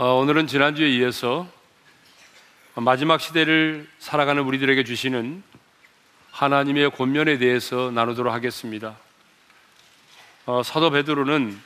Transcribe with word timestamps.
어, 0.00 0.14
오늘은 0.14 0.46
지난주에 0.46 0.88
이어서 0.90 1.48
마지막 2.76 3.20
시대를 3.20 3.88
살아가는 3.98 4.40
우리들에게 4.44 4.84
주시는 4.84 5.42
하나님의 6.30 6.92
권면에 6.92 7.38
대해서 7.38 7.90
나누도록 7.90 8.32
하겠습니다. 8.32 8.96
어, 10.46 10.62
사도 10.62 10.90
베드로는 10.90 11.60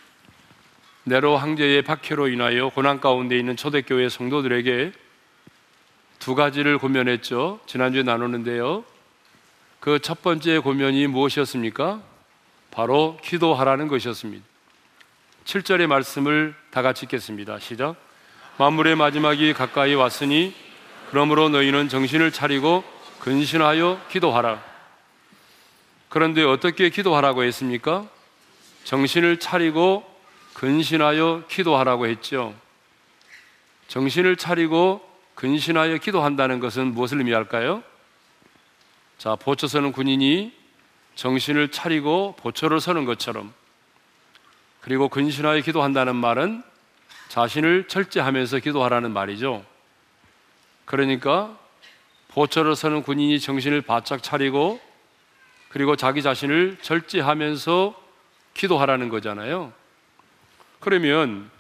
네로 1.04 1.36
황제의 1.36 1.82
박해로 1.82 2.28
인하여 2.28 2.70
고난 2.70 3.02
가운데 3.02 3.38
있는 3.38 3.54
초대교회 3.54 4.08
성도들에게 4.08 4.92
두 6.18 6.34
가지를 6.34 6.78
권면했죠. 6.78 7.60
지난주에 7.66 8.02
나누는데요. 8.02 8.82
그 9.78 9.98
첫 9.98 10.22
번째 10.22 10.60
권면이 10.60 11.06
무엇이었습니까? 11.08 12.00
바로 12.70 13.18
기도하라는 13.22 13.88
것이었습니다. 13.88 14.42
7절의 15.44 15.86
말씀을 15.86 16.54
다 16.70 16.80
같이 16.80 17.04
읽겠습니다. 17.04 17.58
시작. 17.58 18.11
만물의 18.58 18.96
마지막이 18.96 19.54
가까이 19.54 19.94
왔으니 19.94 20.54
그러므로 21.10 21.48
너희는 21.48 21.88
정신을 21.88 22.32
차리고 22.32 22.84
근신하여 23.20 24.00
기도하라. 24.10 24.62
그런데 26.08 26.42
어떻게 26.44 26.90
기도하라고 26.90 27.44
했습니까? 27.44 28.06
정신을 28.84 29.38
차리고 29.38 30.04
근신하여 30.54 31.44
기도하라고 31.48 32.06
했죠. 32.06 32.54
정신을 33.88 34.36
차리고 34.36 35.08
근신하여 35.34 35.96
기도한다는 35.98 36.60
것은 36.60 36.92
무엇을 36.92 37.18
의미할까요? 37.18 37.82
자, 39.16 39.34
보초 39.36 39.66
서는 39.66 39.92
군인이 39.92 40.52
정신을 41.14 41.70
차리고 41.70 42.36
보초를 42.38 42.80
서는 42.80 43.06
것처럼 43.06 43.52
그리고 44.80 45.08
근신하여 45.08 45.60
기도한다는 45.60 46.16
말은 46.16 46.62
자신을 47.32 47.88
철저하면서 47.88 48.58
기도하라는 48.58 49.10
말이죠. 49.14 49.64
그러니까 50.84 51.58
보초를 52.28 52.76
서는 52.76 53.02
군인이 53.02 53.40
정신을 53.40 53.80
바짝 53.80 54.22
차리고 54.22 54.78
그리고 55.70 55.96
자기 55.96 56.20
자신을 56.20 56.76
절제하면서 56.82 57.98
기도하라는 58.52 59.08
거잖아요. 59.08 59.72
그러면 60.78 61.50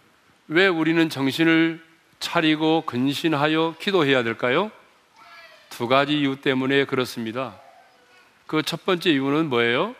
왜 0.46 0.66
우리는 0.66 1.08
정신을 1.08 1.82
차리고 2.20 2.82
근신하여 2.84 3.76
기도해야 3.80 4.22
될까요? 4.22 4.70
두 5.70 5.88
가지 5.88 6.18
이유 6.18 6.38
때문에 6.42 6.84
그렇습니다. 6.84 7.58
그 8.46 8.60
첫 8.60 8.84
번째 8.84 9.10
이유는 9.10 9.48
뭐예요? 9.48 9.94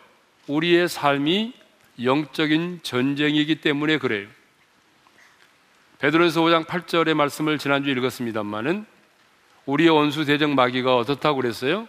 우리의 0.45 0.87
삶이 0.87 1.51
영적인 2.03 2.81
전쟁이기 2.83 3.55
때문에 3.55 3.97
그래요. 3.97 4.27
베드로서 5.99 6.41
5장 6.41 6.65
8절의 6.65 7.13
말씀을 7.13 7.57
지난주 7.57 7.89
읽었습니다만은 7.91 8.85
우리의 9.65 9.89
원수 9.89 10.25
대적 10.25 10.49
마귀가 10.51 10.97
어떻다고 10.97 11.37
그랬어요? 11.37 11.87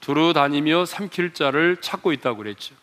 두루 0.00 0.32
다니며 0.32 0.84
삼킬 0.86 1.34
자를 1.34 1.76
찾고 1.76 2.12
있다고 2.12 2.38
그랬죠. 2.38 2.74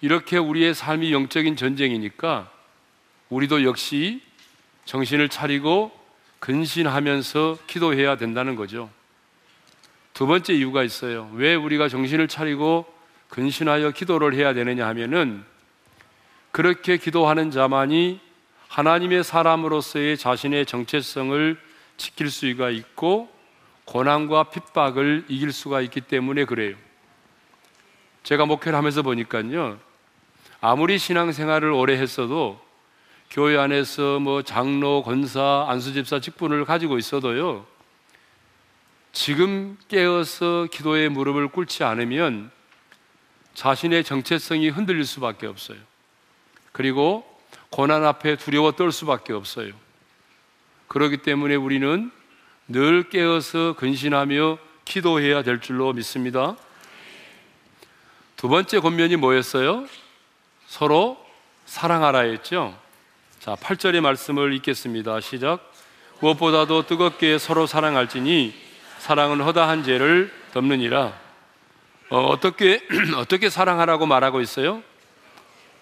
이렇게 0.00 0.38
우리의 0.38 0.74
삶이 0.74 1.12
영적인 1.12 1.56
전쟁이니까 1.56 2.50
우리도 3.28 3.64
역시 3.64 4.22
정신을 4.84 5.28
차리고 5.28 5.92
근신하면서 6.38 7.58
기도해야 7.66 8.16
된다는 8.16 8.56
거죠. 8.56 8.90
두 10.14 10.26
번째 10.26 10.54
이유가 10.54 10.82
있어요. 10.82 11.30
왜 11.34 11.54
우리가 11.54 11.88
정신을 11.88 12.28
차리고 12.28 12.86
근신하여 13.28 13.90
기도를 13.92 14.34
해야 14.34 14.52
되느냐 14.52 14.86
하면은 14.88 15.44
그렇게 16.50 16.96
기도하는 16.96 17.50
자만이 17.50 18.20
하나님의 18.70 19.24
사람으로서의 19.24 20.16
자신의 20.16 20.64
정체성을 20.64 21.60
지킬 21.96 22.30
수가 22.30 22.70
있고 22.70 23.28
고난과 23.84 24.44
핍박을 24.44 25.24
이길 25.26 25.52
수가 25.52 25.80
있기 25.80 26.02
때문에 26.02 26.44
그래요. 26.44 26.76
제가 28.22 28.46
목회를 28.46 28.78
하면서 28.78 29.02
보니까요. 29.02 29.80
아무리 30.60 30.98
신앙생활을 30.98 31.72
오래 31.72 31.94
했어도 31.98 32.64
교회 33.28 33.58
안에서 33.58 34.20
뭐 34.20 34.42
장로, 34.42 35.02
권사, 35.02 35.66
안수집사 35.68 36.20
직분을 36.20 36.64
가지고 36.64 36.96
있어도요. 36.96 37.66
지금 39.10 39.78
깨어서 39.88 40.68
기도의 40.70 41.08
무릎을 41.08 41.48
꿇지 41.48 41.82
않으면 41.82 42.52
자신의 43.54 44.04
정체성이 44.04 44.68
흔들릴 44.68 45.04
수밖에 45.04 45.48
없어요. 45.48 45.78
그리고 46.70 47.29
고난 47.70 48.04
앞에 48.04 48.36
두려워 48.36 48.72
떨 48.72 48.92
수밖에 48.92 49.32
없어요. 49.32 49.72
그렇기 50.88 51.18
때문에 51.18 51.54
우리는 51.54 52.10
늘 52.66 53.08
깨어서 53.08 53.74
근신하며 53.74 54.58
기도해야 54.84 55.42
될 55.42 55.60
줄로 55.60 55.92
믿습니다. 55.92 56.56
두 58.36 58.48
번째 58.48 58.80
권면이 58.80 59.16
뭐였어요? 59.16 59.86
서로 60.66 61.24
사랑하라 61.66 62.20
했죠. 62.20 62.76
자, 63.38 63.54
8절의 63.54 64.00
말씀을 64.00 64.52
읽겠습니다. 64.54 65.20
시작. 65.20 65.72
무엇보다도 66.20 66.86
뜨겁게 66.86 67.38
서로 67.38 67.66
사랑할지니 67.66 68.54
사랑은 68.98 69.40
허다한 69.40 69.84
죄를 69.84 70.32
덮느니라. 70.52 71.12
어, 72.10 72.40
떻게 72.40 72.84
어떻게 73.16 73.48
사랑하라고 73.48 74.06
말하고 74.06 74.40
있어요? 74.40 74.82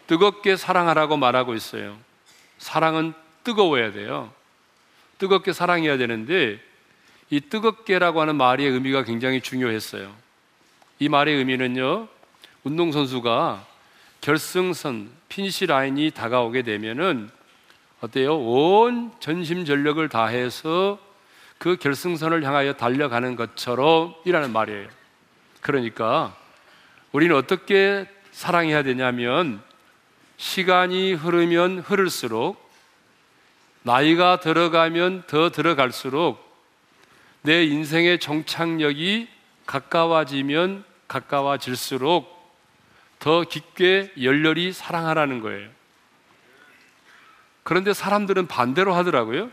뜨겁게 0.09 0.57
사랑하라고 0.57 1.17
말하고 1.17 1.55
있어요. 1.55 1.97
사랑은 2.57 3.13
뜨거워야 3.45 3.93
돼요. 3.93 4.33
뜨겁게 5.19 5.53
사랑해야 5.53 5.97
되는데 5.99 6.59
이 7.31 7.41
뜨겁게라고 7.41 8.21
하는 8.21 8.37
말의 8.37 8.67
의미가 8.67 9.05
굉장히 9.05 9.41
중요했어요. 9.41 10.11
이 10.99 11.09
말의 11.09 11.37
의미는요. 11.37 12.09
운동선수가 12.65 13.65
결승선 14.23 15.11
finish 15.29 15.67
line이 15.67 16.11
다가오게 16.13 16.63
되면은 16.63 17.31
어때요? 18.01 18.39
온 18.39 19.13
전심 19.21 19.65
전력을 19.65 20.09
다해서 20.09 20.99
그 21.59 21.77
결승선을 21.77 22.45
향하여 22.45 22.73
달려가는 22.73 23.37
것처럼 23.37 24.15
이라는 24.25 24.53
말이에요. 24.53 24.89
그러니까 25.61 26.35
우리는 27.13 27.37
어떻게 27.37 28.07
사랑해야 28.33 28.83
되냐면 28.83 29.68
시간이 30.39 31.15
흐르면 31.15 31.81
흐를수록 31.81 32.71
나이가 33.83 34.41
들어가면 34.41 35.25
더 35.27 35.51
들어갈수록 35.51 36.39
내 37.43 37.65
인생의 37.65 38.21
종착역이 38.21 39.29
가까워지면 39.67 40.85
가까워질수록 41.09 42.39
더 43.19 43.43
깊게 43.43 44.13
열렬히 44.23 44.73
사랑하라는 44.73 45.41
거예요. 45.41 45.71
그런데 47.65 47.93
사람들은 47.93 48.47
반대로 48.47 48.95
하더라고요. 48.95 49.51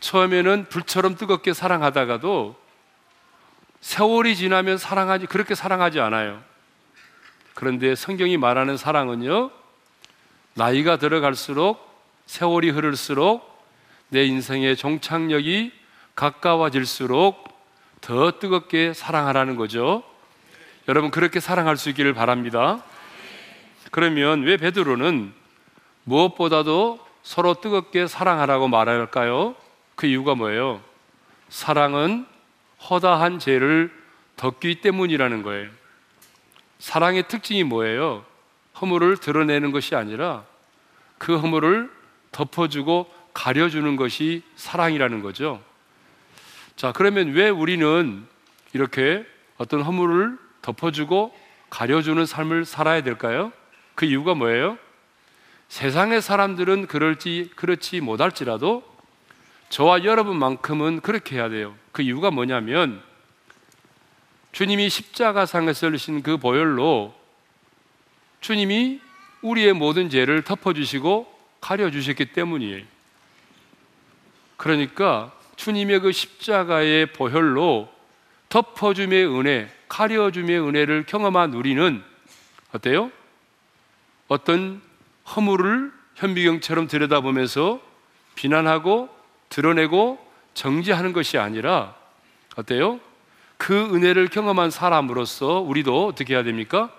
처음에는 0.00 0.66
불처럼 0.68 1.16
뜨겁게 1.16 1.54
사랑하다가도 1.54 2.56
세월이 3.80 4.34
지나면 4.36 4.78
사랑하지, 4.78 5.26
그렇게 5.26 5.54
사랑하지 5.54 6.00
않아요. 6.00 6.42
그런데 7.54 7.94
성경이 7.94 8.36
말하는 8.36 8.76
사랑은요, 8.76 9.50
나이가 10.54 10.96
들어갈수록 10.96 11.84
세월이 12.26 12.70
흐를수록 12.70 13.54
내 14.08 14.24
인생의 14.24 14.76
종착역이 14.76 15.72
가까워질수록 16.14 17.44
더 18.00 18.38
뜨겁게 18.38 18.92
사랑하라는 18.92 19.56
거죠. 19.56 20.02
여러분 20.88 21.10
그렇게 21.10 21.40
사랑할 21.40 21.76
수 21.76 21.88
있기를 21.90 22.12
바랍니다. 22.12 22.84
그러면 23.90 24.42
왜 24.42 24.56
베드로는 24.56 25.32
무엇보다도 26.04 27.04
서로 27.22 27.54
뜨겁게 27.54 28.06
사랑하라고 28.06 28.68
말할까요? 28.68 29.54
그 29.94 30.06
이유가 30.06 30.34
뭐예요? 30.34 30.82
사랑은 31.48 32.26
허다한 32.90 33.38
죄를 33.38 33.90
덮기 34.36 34.80
때문이라는 34.82 35.42
거예요. 35.42 35.70
사랑의 36.78 37.28
특징이 37.28 37.64
뭐예요? 37.64 38.24
허물을 38.80 39.18
드러내는 39.18 39.72
것이 39.72 39.94
아니라 39.94 40.44
그 41.18 41.36
허물을 41.36 41.90
덮어주고 42.32 43.12
가려주는 43.32 43.96
것이 43.96 44.42
사랑이라는 44.56 45.22
거죠. 45.22 45.62
자, 46.76 46.92
그러면 46.92 47.32
왜 47.32 47.48
우리는 47.48 48.26
이렇게 48.72 49.24
어떤 49.56 49.82
허물을 49.82 50.36
덮어주고 50.62 51.34
가려주는 51.70 52.26
삶을 52.26 52.64
살아야 52.64 53.02
될까요? 53.02 53.52
그 53.94 54.06
이유가 54.06 54.34
뭐예요? 54.34 54.78
세상의 55.68 56.22
사람들은 56.22 56.86
그럴지, 56.86 57.50
그렇지 57.56 58.00
못할지라도 58.00 58.82
저와 59.68 60.04
여러분만큼은 60.04 61.00
그렇게 61.00 61.36
해야 61.36 61.48
돼요. 61.48 61.74
그 61.92 62.02
이유가 62.02 62.30
뭐냐면 62.30 63.02
주님이 64.54 64.88
십자가상에서 64.88 65.88
흘리신 65.88 66.22
그 66.22 66.36
보혈로 66.36 67.12
주님이 68.40 69.00
우리의 69.42 69.72
모든 69.72 70.08
죄를 70.08 70.44
덮어주시고 70.44 71.26
가려주셨기 71.60 72.26
때문이에요. 72.26 72.84
그러니까 74.56 75.32
주님의 75.56 75.98
그 75.98 76.12
십자가의 76.12 77.06
보혈로 77.06 77.92
덮어줌의 78.48 79.26
은혜, 79.26 79.68
가려줌의 79.88 80.60
은혜를 80.60 81.06
경험한 81.06 81.52
우리는 81.54 82.04
어때요? 82.72 83.10
어떤 84.28 84.80
허물을 85.34 85.92
현미경처럼 86.14 86.86
들여다보면서 86.86 87.80
비난하고 88.36 89.08
드러내고 89.48 90.24
정지하는 90.54 91.12
것이 91.12 91.38
아니라 91.38 91.96
어때요? 92.54 93.00
그 93.64 93.94
은혜를 93.94 94.28
경험한 94.28 94.70
사람으로서 94.70 95.60
우리도 95.60 96.06
어떻게 96.06 96.34
해야 96.34 96.42
됩니까? 96.42 96.92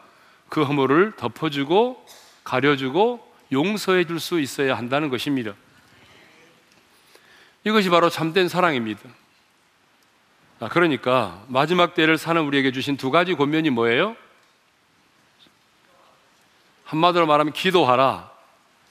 그 0.50 0.64
허물을 0.64 1.16
덮어주고 1.16 2.04
가려주고 2.44 3.34
용서해 3.52 4.06
줄 4.06 4.20
수 4.20 4.40
있어야 4.40 4.76
한다는 4.76 5.10
것입니다. 5.10 5.54
이것이 7.66 7.92
바로 7.92 8.10
참된 8.10 8.48
사랑입니다. 8.48 9.00
아, 10.60 10.68
그러니까 10.70 11.40
마지막 11.50 11.94
때를 11.94 12.18
사는 12.18 12.42
우리에게 12.42 12.72
주신 12.72 12.98
두 12.98 13.12
가지 13.12 13.36
권면이 13.36 13.70
뭐예요? 13.70 14.16
한마디로 16.86 17.28
말하면 17.28 17.54
기도하라, 17.54 18.32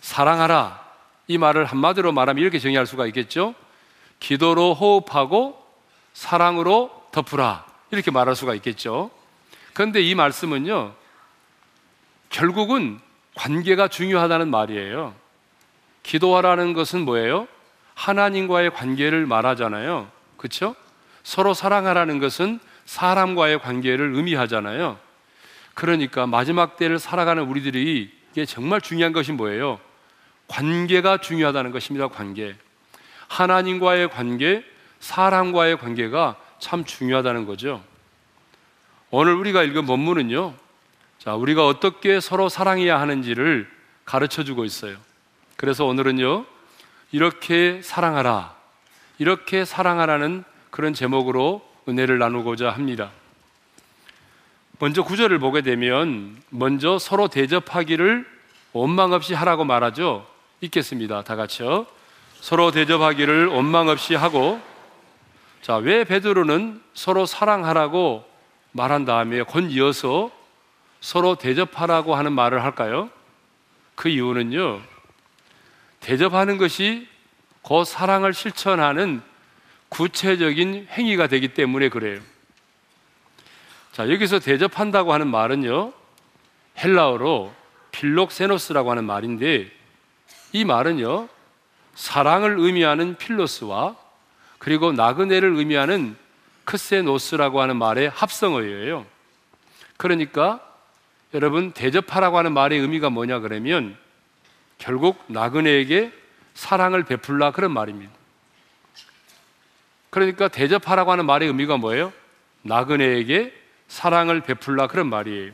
사랑하라. 0.00 0.80
이 1.26 1.38
말을 1.38 1.64
한마디로 1.64 2.12
말하면 2.12 2.40
이렇게 2.40 2.60
정의할 2.60 2.86
수가 2.86 3.08
있겠죠? 3.08 3.56
기도로 4.20 4.74
호흡하고 4.74 5.60
사랑으로 6.12 7.03
덮으라. 7.14 7.64
이렇게 7.92 8.10
말할 8.10 8.34
수가 8.34 8.54
있겠죠? 8.56 9.10
그런데 9.72 10.00
이 10.00 10.14
말씀은요, 10.16 10.94
결국은 12.28 13.00
관계가 13.36 13.88
중요하다는 13.88 14.50
말이에요. 14.50 15.14
기도하라는 16.02 16.72
것은 16.72 17.04
뭐예요? 17.04 17.46
하나님과의 17.94 18.74
관계를 18.74 19.26
말하잖아요. 19.26 20.10
그렇죠? 20.36 20.74
서로 21.22 21.54
사랑하라는 21.54 22.18
것은 22.18 22.58
사람과의 22.84 23.60
관계를 23.60 24.14
의미하잖아요. 24.14 24.98
그러니까 25.74 26.26
마지막 26.26 26.76
때를 26.76 26.98
살아가는 26.98 27.42
우리들이 27.44 28.12
이게 28.32 28.44
정말 28.44 28.80
중요한 28.80 29.12
것이 29.12 29.32
뭐예요? 29.32 29.78
관계가 30.48 31.18
중요하다는 31.18 31.70
것입니다. 31.70 32.08
관계. 32.08 32.56
하나님과의 33.28 34.10
관계, 34.10 34.64
사람과의 34.98 35.78
관계가 35.78 36.36
참 36.64 36.86
중요하다는 36.86 37.44
거죠. 37.44 37.84
오늘 39.10 39.34
우리가 39.34 39.62
읽은 39.64 39.84
본문은요. 39.84 40.54
자, 41.18 41.34
우리가 41.34 41.66
어떻게 41.66 42.20
서로 42.20 42.48
사랑해야 42.48 42.98
하는지를 42.98 43.70
가르쳐 44.06 44.44
주고 44.44 44.64
있어요. 44.64 44.96
그래서 45.58 45.84
오늘은요. 45.84 46.46
이렇게 47.12 47.82
사랑하라. 47.82 48.54
이렇게 49.18 49.66
사랑하라는 49.66 50.42
그런 50.70 50.94
제목으로 50.94 51.60
은혜를 51.86 52.18
나누고자 52.18 52.70
합니다. 52.70 53.10
먼저 54.78 55.02
구절을 55.02 55.38
보게 55.40 55.60
되면 55.60 56.34
먼저 56.48 56.98
서로 56.98 57.28
대접하기를 57.28 58.26
원망 58.72 59.12
없이 59.12 59.34
하라고 59.34 59.66
말하죠. 59.66 60.26
읽겠습니다. 60.62 61.24
다 61.24 61.36
같이요. 61.36 61.86
서로 62.40 62.70
대접하기를 62.70 63.48
원망 63.48 63.88
없이 63.88 64.14
하고 64.14 64.62
자, 65.64 65.76
왜 65.76 66.04
베드로는 66.04 66.82
서로 66.92 67.24
사랑하라고 67.24 68.22
말한 68.72 69.06
다음에 69.06 69.40
곧 69.40 69.60
이어서 69.70 70.30
서로 71.00 71.36
대접하라고 71.36 72.16
하는 72.16 72.34
말을 72.34 72.62
할까요? 72.62 73.08
그 73.94 74.10
이유는요. 74.10 74.82
대접하는 76.00 76.58
것이 76.58 77.08
곧 77.62 77.84
사랑을 77.84 78.34
실천하는 78.34 79.22
구체적인 79.88 80.88
행위가 80.90 81.28
되기 81.28 81.54
때문에 81.54 81.88
그래요. 81.88 82.20
자, 83.92 84.10
여기서 84.10 84.40
대접한다고 84.40 85.14
하는 85.14 85.28
말은요, 85.28 85.94
헬라어로 86.76 87.54
필록세노스라고 87.90 88.90
하는 88.90 89.04
말인데, 89.04 89.72
이 90.52 90.64
말은요, 90.66 91.26
사랑을 91.94 92.58
의미하는 92.58 93.16
필로스와 93.16 94.03
그리고 94.58 94.92
나그네를 94.92 95.54
의미하는 95.56 96.16
크세노스라고 96.64 97.60
하는 97.60 97.76
말의 97.76 98.10
합성어예요. 98.10 99.06
그러니까 99.96 100.60
여러분 101.34 101.72
대접하라고 101.72 102.38
하는 102.38 102.52
말의 102.52 102.78
의미가 102.78 103.10
뭐냐 103.10 103.40
그러면 103.40 103.96
결국 104.78 105.22
나그네에게 105.26 106.12
사랑을 106.54 107.04
베풀라 107.04 107.50
그런 107.50 107.72
말입니다. 107.72 108.12
그러니까 110.10 110.48
대접하라고 110.48 111.10
하는 111.10 111.26
말의 111.26 111.48
의미가 111.48 111.76
뭐예요? 111.76 112.12
나그네에게 112.62 113.52
사랑을 113.88 114.40
베풀라 114.40 114.86
그런 114.86 115.08
말이에요. 115.08 115.52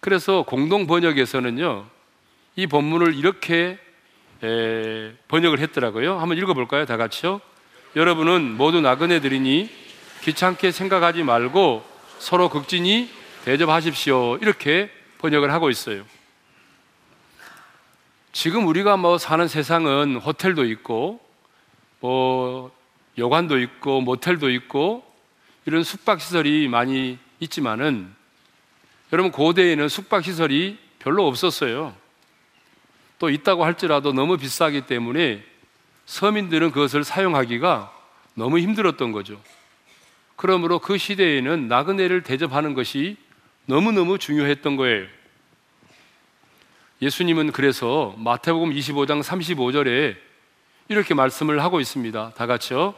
그래서 0.00 0.42
공동 0.42 0.86
번역에서는요, 0.86 1.86
이 2.56 2.66
본문을 2.66 3.14
이렇게 3.14 3.78
에, 4.42 5.12
번역을 5.28 5.58
했더라고요. 5.60 6.18
한번 6.18 6.38
읽어볼까요? 6.38 6.86
다 6.86 6.96
같이요. 6.96 7.40
여러분은 7.96 8.56
모두 8.56 8.80
나그네들이니 8.80 9.70
귀찮게 10.22 10.72
생각하지 10.72 11.22
말고 11.22 11.84
서로 12.18 12.48
극진히 12.48 13.08
대접하십시오. 13.44 14.38
이렇게 14.38 14.90
번역을 15.18 15.52
하고 15.52 15.70
있어요. 15.70 16.04
지금 18.32 18.66
우리가 18.66 18.96
뭐 18.96 19.16
사는 19.16 19.46
세상은 19.46 20.16
호텔도 20.16 20.64
있고, 20.64 21.20
뭐 22.00 22.72
여관도 23.16 23.60
있고, 23.60 24.00
모텔도 24.00 24.50
있고, 24.50 25.04
이런 25.64 25.84
숙박시설이 25.84 26.66
많이 26.66 27.18
있지만은 27.38 28.12
여러분 29.12 29.30
고대에는 29.30 29.88
숙박시설이 29.88 30.78
별로 30.98 31.28
없었어요. 31.28 31.94
또 33.20 33.30
있다고 33.30 33.64
할지라도 33.64 34.12
너무 34.12 34.36
비싸기 34.36 34.82
때문에 34.82 35.44
서민들은 36.06 36.70
그것을 36.70 37.04
사용하기가 37.04 37.92
너무 38.34 38.58
힘들었던 38.58 39.12
거죠. 39.12 39.40
그러므로 40.36 40.78
그 40.78 40.98
시대에는 40.98 41.68
나그네를 41.68 42.22
대접하는 42.22 42.74
것이 42.74 43.16
너무너무 43.66 44.18
중요했던 44.18 44.76
거예요. 44.76 45.06
예수님은 47.00 47.52
그래서 47.52 48.14
마태복음 48.18 48.72
25장 48.74 49.22
35절에 49.22 50.16
이렇게 50.88 51.14
말씀을 51.14 51.62
하고 51.62 51.80
있습니다. 51.80 52.32
다 52.36 52.46
같이요. 52.46 52.94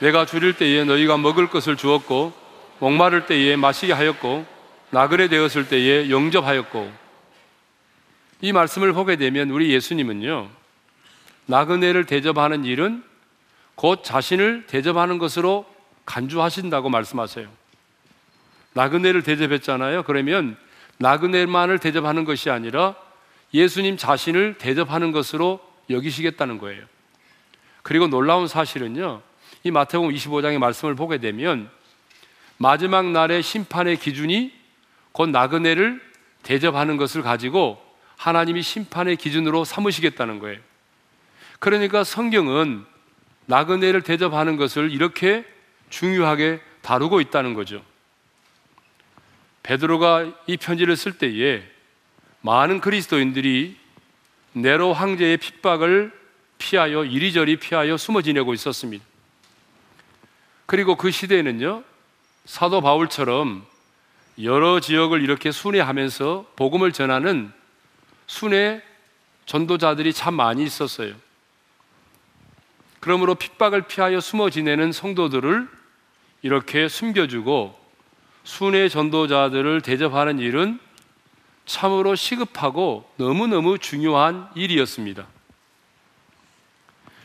내가 0.00 0.26
줄일 0.26 0.54
때에 0.54 0.84
너희가 0.84 1.16
먹을 1.16 1.48
것을 1.48 1.76
주었고 1.76 2.32
목마를 2.80 3.26
때에 3.26 3.56
마시게 3.56 3.92
하였고 3.92 4.44
나그네 4.90 5.28
되었을 5.28 5.68
때에 5.68 6.10
영접하였고 6.10 6.92
이 8.40 8.52
말씀을 8.52 8.92
보게 8.92 9.16
되면 9.16 9.50
우리 9.50 9.72
예수님은요 9.72 10.48
나그네를 11.46 12.06
대접하는 12.06 12.64
일은 12.64 13.02
곧 13.74 14.04
자신을 14.04 14.66
대접하는 14.66 15.18
것으로 15.18 15.66
간주하신다고 16.06 16.88
말씀하세요. 16.88 17.48
나그네를 18.74 19.22
대접했잖아요. 19.22 20.02
그러면 20.04 20.56
나그네만을 20.98 21.78
대접하는 21.78 22.24
것이 22.24 22.50
아니라 22.50 22.94
예수님 23.52 23.96
자신을 23.96 24.58
대접하는 24.58 25.12
것으로 25.12 25.60
여기시겠다는 25.90 26.58
거예요. 26.58 26.84
그리고 27.82 28.08
놀라운 28.08 28.48
사실은요. 28.48 29.22
이 29.64 29.70
마태복음 29.70 30.12
25장의 30.12 30.58
말씀을 30.58 30.94
보게 30.94 31.18
되면 31.18 31.70
마지막 32.56 33.10
날의 33.10 33.42
심판의 33.42 33.98
기준이 33.98 34.52
곧 35.12 35.30
나그네를 35.30 36.00
대접하는 36.42 36.96
것을 36.96 37.22
가지고 37.22 37.80
하나님이 38.16 38.62
심판의 38.62 39.16
기준으로 39.16 39.64
삼으시겠다는 39.64 40.38
거예요. 40.38 40.60
그러니까 41.64 42.04
성경은 42.04 42.84
나그네를 43.46 44.02
대접하는 44.02 44.58
것을 44.58 44.92
이렇게 44.92 45.46
중요하게 45.88 46.60
다루고 46.82 47.22
있다는 47.22 47.54
거죠. 47.54 47.82
베드로가 49.62 50.30
이 50.46 50.58
편지를 50.58 50.94
쓸 50.94 51.16
때에 51.16 51.62
많은 52.42 52.82
그리스도인들이 52.82 53.78
네로 54.52 54.92
황제의 54.92 55.38
핍박을 55.38 56.12
피하여 56.58 57.02
이리저리 57.02 57.56
피하여 57.56 57.96
숨어 57.96 58.20
지내고 58.20 58.52
있었습니다. 58.52 59.02
그리고 60.66 60.96
그 60.96 61.10
시대에는요, 61.10 61.82
사도 62.44 62.82
바울처럼 62.82 63.64
여러 64.42 64.80
지역을 64.80 65.22
이렇게 65.22 65.50
순회하면서 65.50 66.52
복음을 66.56 66.92
전하는 66.92 67.50
순회 68.26 68.82
전도자들이 69.46 70.12
참 70.12 70.34
많이 70.34 70.62
있었어요. 70.62 71.23
그러므로 73.04 73.34
핍박을 73.34 73.82
피하여 73.82 74.18
숨어 74.18 74.48
지내는 74.48 74.90
성도들을 74.90 75.68
이렇게 76.40 76.88
숨겨주고 76.88 77.78
순회 78.44 78.88
전도자들을 78.88 79.82
대접하는 79.82 80.38
일은 80.38 80.80
참으로 81.66 82.14
시급하고 82.14 83.06
너무너무 83.16 83.76
중요한 83.78 84.48
일이었습니다. 84.54 85.26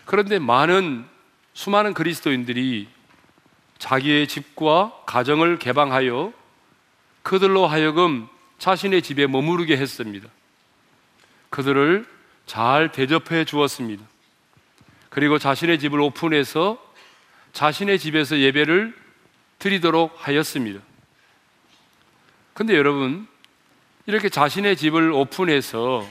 그런데 0.03 0.38
많은 0.38 1.05
수많은 1.53 1.93
그리스도인들이 1.93 2.89
자기의 3.77 4.27
집과 4.27 5.03
가정을 5.05 5.59
개방하여 5.59 6.33
그들로 7.24 7.67
하여금 7.67 8.27
자신의 8.57 9.01
집에 9.01 9.27
머무르게 9.27 9.77
했습니다. 9.77 10.27
그들을 11.50 12.05
잘 12.48 12.91
대접해 12.91 13.45
주었습니다. 13.45 14.03
그리고 15.10 15.39
자신의 15.39 15.80
집을 15.80 16.00
오픈해서 16.00 16.78
자신의 17.54 18.00
집에서 18.00 18.38
예배를 18.38 18.96
드리도록 19.58 20.16
하였습니다. 20.16 20.82
근데 22.54 22.75
여러분, 22.75 23.28
이렇게 24.06 24.30
자신의 24.30 24.78
집을 24.78 25.12
오픈해서 25.12 26.06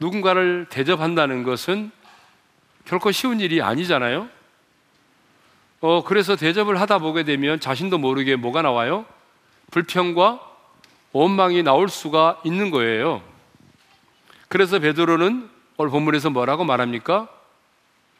누군가를 0.00 0.66
대접한다는 0.70 1.42
것은 1.42 1.90
결코 2.84 3.12
쉬운 3.12 3.40
일이 3.40 3.60
아니잖아요. 3.60 4.28
어, 5.80 6.04
그래서 6.04 6.36
대접을 6.36 6.80
하다 6.80 6.98
보게 6.98 7.22
되면 7.22 7.60
자신도 7.60 7.98
모르게 7.98 8.36
뭐가 8.36 8.62
나와요? 8.62 9.04
불평과 9.70 10.40
원망이 11.12 11.62
나올 11.62 11.88
수가 11.88 12.40
있는 12.44 12.70
거예요. 12.70 13.22
그래서 14.48 14.78
베드로는 14.78 15.48
오늘 15.76 15.90
본문에서 15.90 16.30
뭐라고 16.30 16.64
말합니까? 16.64 17.28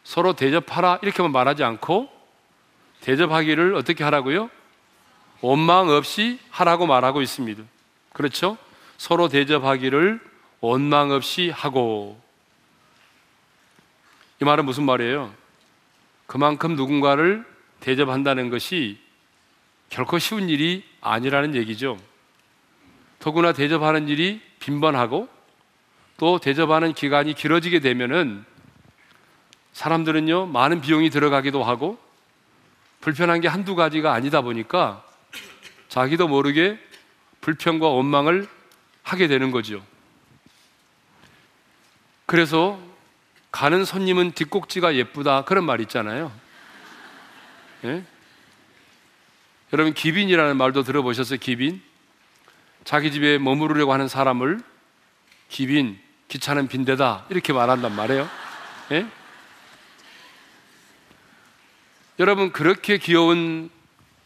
서로 0.09 0.33
대접하라 0.33 1.01
이렇게만 1.03 1.33
말하지 1.33 1.65
않고 1.65 2.09
대접하기를 3.03 3.75
어떻게 3.75 4.05
하라고요? 4.05 4.49
원망 5.43 5.91
없이 5.91 6.39
하라고 6.49 6.87
말하고 6.87 7.21
있습니다. 7.21 7.63
그렇죠? 8.15 8.57
서로 8.97 9.29
대접하기를 9.29 10.19
원망 10.61 11.11
없이 11.11 11.51
하고 11.51 12.19
이 14.41 14.47
말은 14.47 14.65
무슨 14.65 14.85
말이에요? 14.85 15.31
그만큼 16.27 16.75
누군가를 16.75 17.45
대접한다는 17.81 18.49
것이 18.49 18.99
결코 19.91 20.19
쉬운 20.19 20.49
일이 20.49 20.85
아니라는 21.03 21.55
얘기죠. 21.55 21.99
더구나 23.19 23.53
대접하는 23.53 24.09
일이 24.09 24.41
빈번하고 24.59 25.29
또 26.17 26.39
대접하는 26.39 26.95
기간이 26.95 27.35
길어지게 27.35 27.81
되면은 27.81 28.47
사람들은요, 29.79 30.47
많은 30.47 30.81
비용이 30.81 31.09
들어가기도 31.09 31.63
하고 31.63 32.01
불편한 33.01 33.41
게 33.41 33.47
한두 33.47 33.77
가지가 33.77 34.13
아니다 34.13 34.41
보니까 34.41 35.05
자기도 35.89 36.27
모르게 36.27 36.81
불평과 37.41 37.87
원망을 37.87 38.49
하게 39.05 39.29
되는 39.29 39.53
거죠. 39.53 39.81
그래서 42.27 42.77
가는 43.53 43.85
손님은 43.85 44.33
뒷꼭지가 44.33 44.97
예쁘다 44.97 45.45
그런 45.45 45.63
말 45.63 45.81
있잖아요. 45.83 46.33
예? 47.85 48.03
여러분 49.73 49.95
기빈이라는 49.95 50.57
말도 50.57 50.83
들어보셨어요? 50.83 51.39
기빈? 51.39 51.81
자기 52.83 53.13
집에 53.13 53.39
머무르려고 53.39 53.93
하는 53.93 54.09
사람을 54.09 54.61
기빈, 55.49 56.01
귀찮은 56.27 56.67
빈대다 56.67 57.27
이렇게 57.31 57.53
말한단 57.53 57.95
말이에요. 57.95 58.29
예? 58.91 59.18
여러분 62.19 62.51
그렇게 62.51 62.99
귀여운 62.99 63.71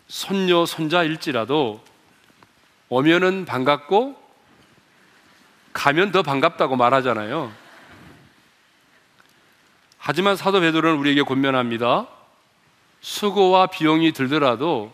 손녀 0.08 0.64
손자일지라도 0.64 1.82
오면은 2.88 3.44
반갑고 3.44 4.16
가면 5.74 6.10
더 6.10 6.22
반갑다고 6.22 6.76
말하잖아요. 6.76 7.52
하지만 9.98 10.36
사도 10.36 10.60
베드로는 10.60 10.98
우리에게 10.98 11.22
권면합니다. 11.22 12.08
수고와 13.02 13.66
비용이 13.66 14.12
들더라도 14.12 14.92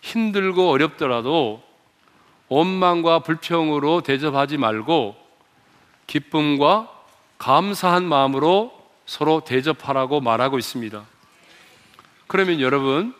힘들고 0.00 0.70
어렵더라도 0.70 1.62
원망과 2.48 3.20
불평으로 3.20 4.00
대접하지 4.00 4.56
말고 4.56 5.16
기쁨과 6.08 6.90
감사한 7.38 8.04
마음으로 8.04 8.72
서로 9.06 9.42
대접하라고 9.44 10.20
말하고 10.20 10.58
있습니다. 10.58 11.17
그러면 12.28 12.60
여러분, 12.60 13.14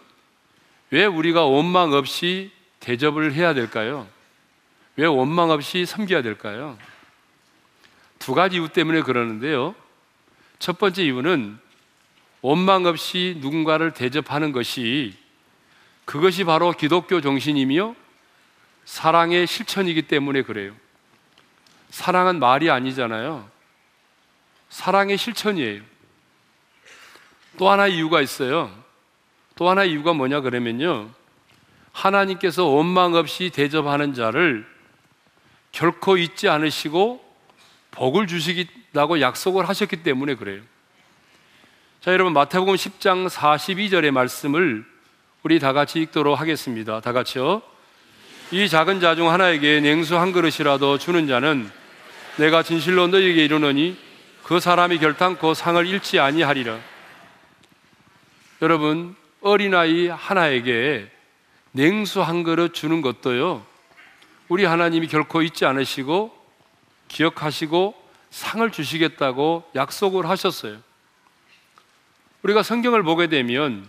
왜 0.90 1.04
우리가 1.04 1.44
원망 1.44 1.92
없이 1.92 2.52
대접을 2.80 3.32
해야 3.32 3.54
될까요? 3.54 4.06
왜 4.96 5.06
원망 5.06 5.50
없이 5.50 5.86
섬겨야 5.86 6.22
될까요? 6.22 6.78
두 8.18 8.34
가지 8.34 8.56
이유 8.56 8.68
때문에 8.68 9.02
그러는데요. 9.02 9.74
첫 10.58 10.78
번째 10.78 11.04
이유는 11.04 11.58
원망 12.42 12.86
없이 12.86 13.36
누군가를 13.40 13.92
대접하는 13.92 14.52
것이 14.52 15.16
그것이 16.04 16.44
바로 16.44 16.72
기독교 16.72 17.20
정신이며 17.20 17.94
사랑의 18.84 19.46
실천이기 19.46 20.02
때문에 20.02 20.42
그래요. 20.42 20.74
사랑은 21.90 22.38
말이 22.38 22.70
아니잖아요. 22.70 23.48
사랑의 24.68 25.16
실천이에요. 25.16 25.82
또 27.56 27.70
하나 27.70 27.86
이유가 27.86 28.20
있어요. 28.20 28.72
또 29.58 29.68
하나 29.68 29.82
이유가 29.82 30.12
뭐냐 30.12 30.40
그러면요. 30.40 31.10
하나님께서 31.90 32.66
원망 32.66 33.14
없이 33.14 33.50
대접하는 33.50 34.14
자를 34.14 34.64
결코 35.72 36.16
잊지 36.16 36.48
않으시고 36.48 37.20
복을 37.90 38.28
주시겠다고 38.28 39.20
약속을 39.20 39.68
하셨기 39.68 40.04
때문에 40.04 40.36
그래요. 40.36 40.62
자, 42.00 42.12
여러분 42.12 42.34
마태복음 42.34 42.76
10장 42.76 43.28
42절의 43.28 44.12
말씀을 44.12 44.84
우리 45.42 45.58
다 45.58 45.72
같이 45.72 45.98
읽도록 46.02 46.40
하겠습니다. 46.40 47.00
다 47.00 47.12
같이요. 47.12 47.60
이 48.52 48.68
작은 48.68 49.00
자 49.00 49.16
중 49.16 49.28
하나에게 49.28 49.80
냉수 49.80 50.16
한 50.16 50.30
그릇이라도 50.30 50.98
주는 50.98 51.26
자는 51.26 51.68
내가 52.36 52.62
진실로 52.62 53.08
너희에게 53.08 53.44
이르노니 53.46 53.98
그 54.44 54.60
사람이 54.60 54.98
결탄코 55.00 55.52
상을 55.54 55.84
잃지 55.84 56.20
아니하리라. 56.20 56.78
여러분, 58.62 59.16
어린아이 59.40 60.08
하나에게 60.08 61.10
냉수 61.72 62.22
한 62.22 62.42
그릇 62.42 62.74
주는 62.74 63.02
것도요, 63.02 63.64
우리 64.48 64.64
하나님이 64.64 65.06
결코 65.08 65.42
잊지 65.42 65.64
않으시고 65.66 66.36
기억하시고 67.08 67.94
상을 68.30 68.70
주시겠다고 68.70 69.70
약속을 69.74 70.28
하셨어요. 70.28 70.78
우리가 72.42 72.62
성경을 72.62 73.02
보게 73.02 73.26
되면 73.26 73.88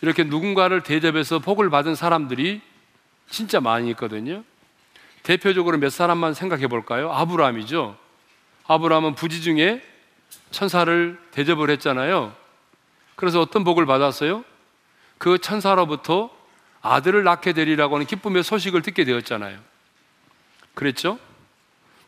이렇게 0.00 0.24
누군가를 0.24 0.82
대접해서 0.82 1.38
복을 1.38 1.70
받은 1.70 1.94
사람들이 1.94 2.60
진짜 3.30 3.60
많이 3.60 3.90
있거든요. 3.90 4.44
대표적으로 5.22 5.78
몇 5.78 5.90
사람만 5.90 6.34
생각해 6.34 6.66
볼까요? 6.66 7.12
아브라함이죠. 7.12 7.96
아브라함은 8.66 9.14
부지 9.14 9.42
중에 9.42 9.82
천사를 10.50 11.18
대접을 11.30 11.70
했잖아요. 11.70 12.34
그래서 13.14 13.40
어떤 13.40 13.64
복을 13.64 13.86
받았어요? 13.86 14.44
그 15.22 15.38
천사로부터 15.38 16.30
아들을 16.80 17.22
낳게 17.22 17.52
되리라고 17.52 17.94
하는 17.94 18.08
기쁨의 18.08 18.42
소식을 18.42 18.82
듣게 18.82 19.04
되었잖아요. 19.04 19.56
그랬죠? 20.74 21.16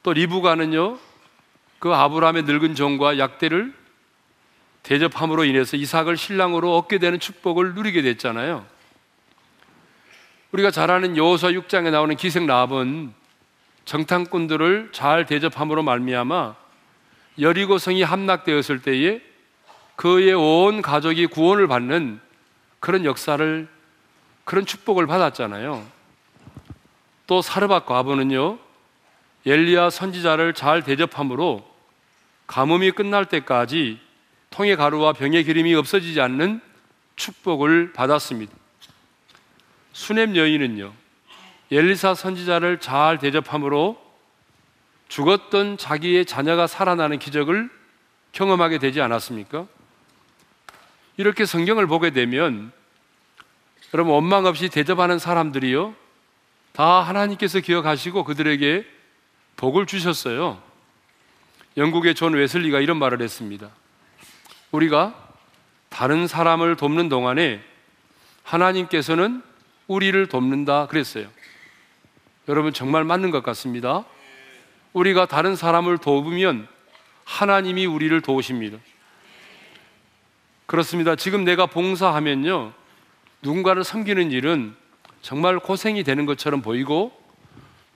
또 0.02 0.12
리브가는요, 0.12 0.98
그 1.78 1.94
아브라함의 1.94 2.42
늙은 2.42 2.74
종과 2.74 3.18
약대를 3.18 3.72
대접함으로 4.82 5.44
인해서 5.44 5.76
이삭을 5.76 6.16
신랑으로 6.16 6.76
얻게 6.76 6.98
되는 6.98 7.20
축복을 7.20 7.74
누리게 7.74 8.02
됐잖아요. 8.02 8.66
우리가 10.50 10.72
잘 10.72 10.90
아는 10.90 11.16
여호수아 11.16 11.50
6장에 11.50 11.92
나오는 11.92 12.16
기생 12.16 12.48
라합은 12.48 13.14
정탐꾼들을 13.84 14.88
잘 14.90 15.24
대접함으로 15.24 15.84
말미암아 15.84 16.56
여리고성이 17.38 18.02
함락되었을 18.02 18.82
때에 18.82 19.20
그의 19.94 20.32
온 20.32 20.82
가족이 20.82 21.28
구원을 21.28 21.68
받는 21.68 22.23
그런 22.84 23.06
역사를 23.06 23.66
그런 24.44 24.66
축복을 24.66 25.06
받았잖아요. 25.06 25.86
또 27.26 27.40
사르밧 27.40 27.86
과부는요 27.86 28.58
엘리야 29.46 29.88
선지자를 29.88 30.52
잘 30.52 30.82
대접함으로 30.82 31.66
가뭄이 32.46 32.90
끝날 32.90 33.24
때까지 33.24 34.00
통의 34.50 34.76
가루와 34.76 35.14
병의 35.14 35.44
기름이 35.44 35.74
없어지지 35.74 36.20
않는 36.20 36.60
축복을 37.16 37.94
받았습니다. 37.94 38.52
수넴 39.94 40.36
여인은요, 40.36 40.92
엘리사 41.72 42.14
선지자를 42.14 42.80
잘 42.80 43.16
대접함으로 43.16 43.98
죽었던 45.08 45.78
자기의 45.78 46.26
자녀가 46.26 46.66
살아나는 46.66 47.18
기적을 47.18 47.70
경험하게 48.32 48.76
되지 48.76 49.00
않았습니까? 49.00 49.66
이렇게 51.16 51.46
성경을 51.46 51.86
보게 51.86 52.10
되면 52.10 52.72
여러분 53.92 54.12
원망 54.12 54.46
없이 54.46 54.68
대접하는 54.68 55.18
사람들이요 55.18 55.94
다 56.72 57.02
하나님께서 57.02 57.60
기억하시고 57.60 58.24
그들에게 58.24 58.84
복을 59.56 59.86
주셨어요. 59.86 60.60
영국의 61.76 62.14
존 62.14 62.34
웨슬리가 62.34 62.80
이런 62.80 62.98
말을 62.98 63.22
했습니다. 63.22 63.70
우리가 64.72 65.14
다른 65.88 66.26
사람을 66.26 66.76
돕는 66.76 67.08
동안에 67.08 67.62
하나님께서는 68.42 69.42
우리를 69.86 70.26
돕는다 70.28 70.86
그랬어요. 70.88 71.28
여러분 72.48 72.72
정말 72.72 73.04
맞는 73.04 73.30
것 73.30 73.42
같습니다. 73.44 74.04
우리가 74.92 75.26
다른 75.26 75.54
사람을 75.54 75.98
도우면 75.98 76.66
하나님이 77.24 77.86
우리를 77.86 78.20
도우십니다. 78.20 78.78
그렇습니다. 80.66 81.16
지금 81.16 81.44
내가 81.44 81.66
봉사하면요. 81.66 82.72
누군가를 83.42 83.84
섬기는 83.84 84.30
일은 84.30 84.74
정말 85.20 85.58
고생이 85.58 86.02
되는 86.04 86.26
것처럼 86.26 86.62
보이고 86.62 87.12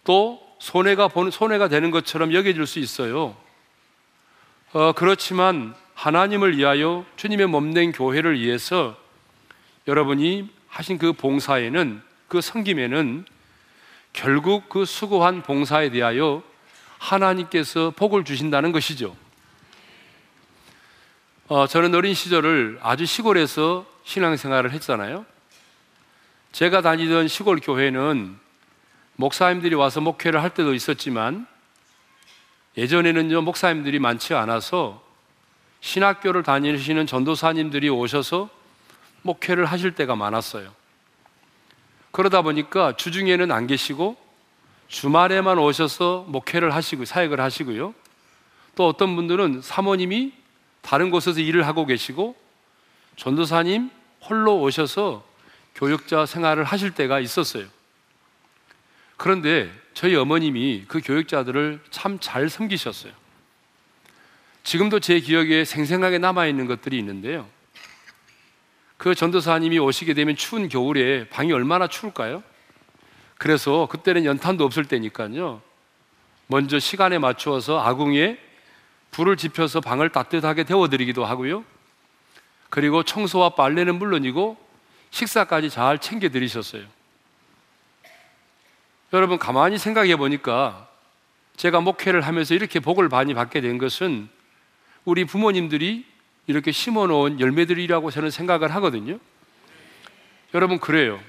또 0.04 0.40
손해가 0.58 1.08
손해가 1.30 1.68
되는 1.68 1.90
것처럼 1.90 2.32
여겨질 2.32 2.66
수 2.66 2.78
있어요. 2.78 3.36
어, 4.72 4.92
그렇지만 4.92 5.74
하나님을 5.94 6.56
위하여 6.56 7.04
주님의 7.16 7.46
몸된 7.46 7.92
교회를 7.92 8.38
위해서 8.40 8.96
여러분이 9.86 10.48
하신 10.68 10.98
그 10.98 11.12
봉사에는 11.12 12.02
그 12.28 12.40
섬김에는 12.40 13.24
결국 14.12 14.68
그 14.68 14.84
수고한 14.84 15.42
봉사에 15.42 15.90
대하여 15.90 16.42
하나님께서 16.98 17.92
복을 17.96 18.24
주신다는 18.24 18.72
것이죠. 18.72 19.16
어, 21.50 21.66
저는 21.66 21.94
어린 21.94 22.12
시절을 22.12 22.78
아주 22.82 23.06
시골에서 23.06 23.86
신앙생활을 24.04 24.70
했잖아요. 24.72 25.24
제가 26.52 26.82
다니던 26.82 27.26
시골 27.28 27.58
교회는 27.58 28.38
목사님들이 29.16 29.74
와서 29.74 30.02
목회를 30.02 30.42
할 30.42 30.50
때도 30.50 30.74
있었지만 30.74 31.46
예전에는요 32.76 33.40
목사님들이 33.40 33.98
많지 33.98 34.34
않아서 34.34 35.02
신학교를 35.80 36.42
다니시는 36.42 37.06
전도사님들이 37.06 37.88
오셔서 37.88 38.50
목회를 39.22 39.64
하실 39.64 39.94
때가 39.94 40.16
많았어요. 40.16 40.70
그러다 42.10 42.42
보니까 42.42 42.94
주중에는 42.94 43.50
안 43.52 43.66
계시고 43.66 44.18
주말에만 44.88 45.56
오셔서 45.56 46.26
목회를 46.28 46.74
하시고 46.74 47.06
사역을 47.06 47.40
하시고요. 47.40 47.94
또 48.74 48.86
어떤 48.86 49.16
분들은 49.16 49.62
사모님이 49.62 50.37
다른 50.80 51.10
곳에서 51.10 51.40
일을 51.40 51.66
하고 51.66 51.86
계시고 51.86 52.36
전도사님 53.16 53.90
홀로 54.22 54.60
오셔서 54.60 55.26
교육자 55.74 56.26
생활을 56.26 56.64
하실 56.64 56.92
때가 56.92 57.20
있었어요. 57.20 57.66
그런데 59.16 59.70
저희 59.94 60.14
어머님이 60.14 60.84
그 60.88 61.00
교육자들을 61.02 61.80
참 61.90 62.18
잘 62.20 62.48
섬기셨어요. 62.48 63.12
지금도 64.62 65.00
제 65.00 65.18
기억에 65.20 65.64
생생하게 65.64 66.18
남아있는 66.18 66.66
것들이 66.66 66.98
있는데요. 66.98 67.48
그 68.96 69.14
전도사님이 69.14 69.78
오시게 69.78 70.14
되면 70.14 70.36
추운 70.36 70.68
겨울에 70.68 71.28
방이 71.28 71.52
얼마나 71.52 71.86
추울까요? 71.86 72.42
그래서 73.38 73.86
그때는 73.86 74.24
연탄도 74.24 74.64
없을 74.64 74.84
때니까요. 74.84 75.62
먼저 76.48 76.78
시간에 76.78 77.18
맞추어서 77.18 77.80
아궁이에 77.80 78.38
불을 79.10 79.36
지펴서 79.36 79.80
방을 79.80 80.10
따뜻하게 80.10 80.64
데워드리기도 80.64 81.24
하고요. 81.24 81.64
그리고 82.70 83.02
청소와 83.02 83.50
빨래는 83.50 83.96
물론이고 83.96 84.56
식사까지 85.10 85.70
잘 85.70 85.98
챙겨드리셨어요. 85.98 86.84
여러분 89.12 89.38
가만히 89.38 89.78
생각해 89.78 90.16
보니까 90.16 90.86
제가 91.56 91.80
목회를 91.80 92.20
하면서 92.22 92.54
이렇게 92.54 92.78
복을 92.78 93.08
많이 93.08 93.34
받게 93.34 93.60
된 93.60 93.78
것은 93.78 94.28
우리 95.04 95.24
부모님들이 95.24 96.04
이렇게 96.46 96.72
심어 96.72 97.06
놓은 97.06 97.40
열매들이라고 97.40 98.10
저는 98.10 98.30
생각을 98.30 98.74
하거든요. 98.76 99.18
여러분, 100.54 100.78
그래요. 100.78 101.20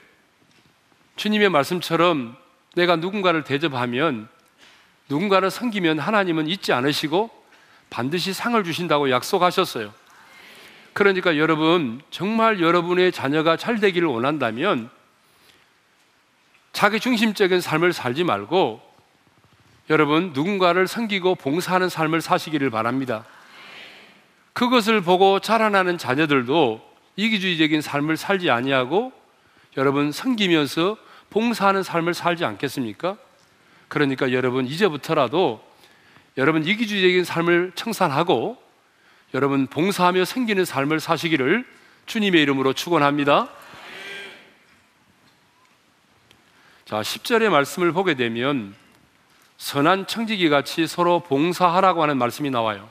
주님의 1.18 1.50
말씀처럼 1.50 2.38
내가 2.76 2.96
누군가를 2.96 3.44
대접하면 3.44 4.30
누군가를 5.10 5.52
섬기면 5.52 6.00
하나님은 6.00 6.48
잊지 6.48 6.72
않으시고 6.72 7.30
반드시 7.90 8.34
상을 8.34 8.62
주신다고 8.64 9.10
약속하셨어요. 9.10 9.94
그러니까 10.94 11.38
여러분, 11.38 12.02
정말 12.12 12.62
여러분의 12.62 13.12
자녀가 13.12 13.58
잘 13.58 13.80
되기를 13.80 14.08
원한다면 14.08 14.90
자기 16.74 17.00
중심적인 17.00 17.62
삶을 17.62 17.94
살지 17.94 18.24
말고 18.24 18.82
여러분, 19.90 20.32
누군가를 20.34 20.88
섬기고 20.88 21.36
봉사하는 21.36 21.90
삶을 21.90 22.22
사시기를 22.22 22.70
바랍니다. 22.70 23.26
그것을 24.54 25.02
보고 25.02 25.40
자라나는 25.40 25.98
자녀들도 25.98 26.90
이기주의적인 27.16 27.82
삶을 27.82 28.18
살지 28.18 28.50
아니하고 28.50 29.12
여러분 29.78 30.12
섬기면서 30.12 30.98
봉사하는 31.30 31.84
삶을 31.84 32.14
살지 32.14 32.46
않겠습니까? 32.46 33.18
그러니까 33.88 34.32
여러분 34.32 34.66
이제부터라도 34.66 35.64
여러분 36.38 36.66
이기주의적인 36.66 37.24
삶을 37.24 37.72
청산하고 37.76 38.58
여러분 39.34 39.68
봉사하며 39.68 40.26
생기는 40.26 40.66
삶을 40.66 41.00
사시기를 41.00 41.66
주님의 42.06 42.42
이름으로 42.42 42.74
축원합니다. 42.74 43.50
자, 46.86 47.02
10절의 47.02 47.50
말씀을 47.50 47.92
보게 47.92 48.16
되면 48.16 48.74
선한 49.58 50.08
청지기 50.08 50.50
같이 50.50 50.88
서로 50.88 51.20
봉사하라고 51.20 52.02
하는 52.02 52.18
말씀이 52.18 52.50
나와요. 52.50 52.90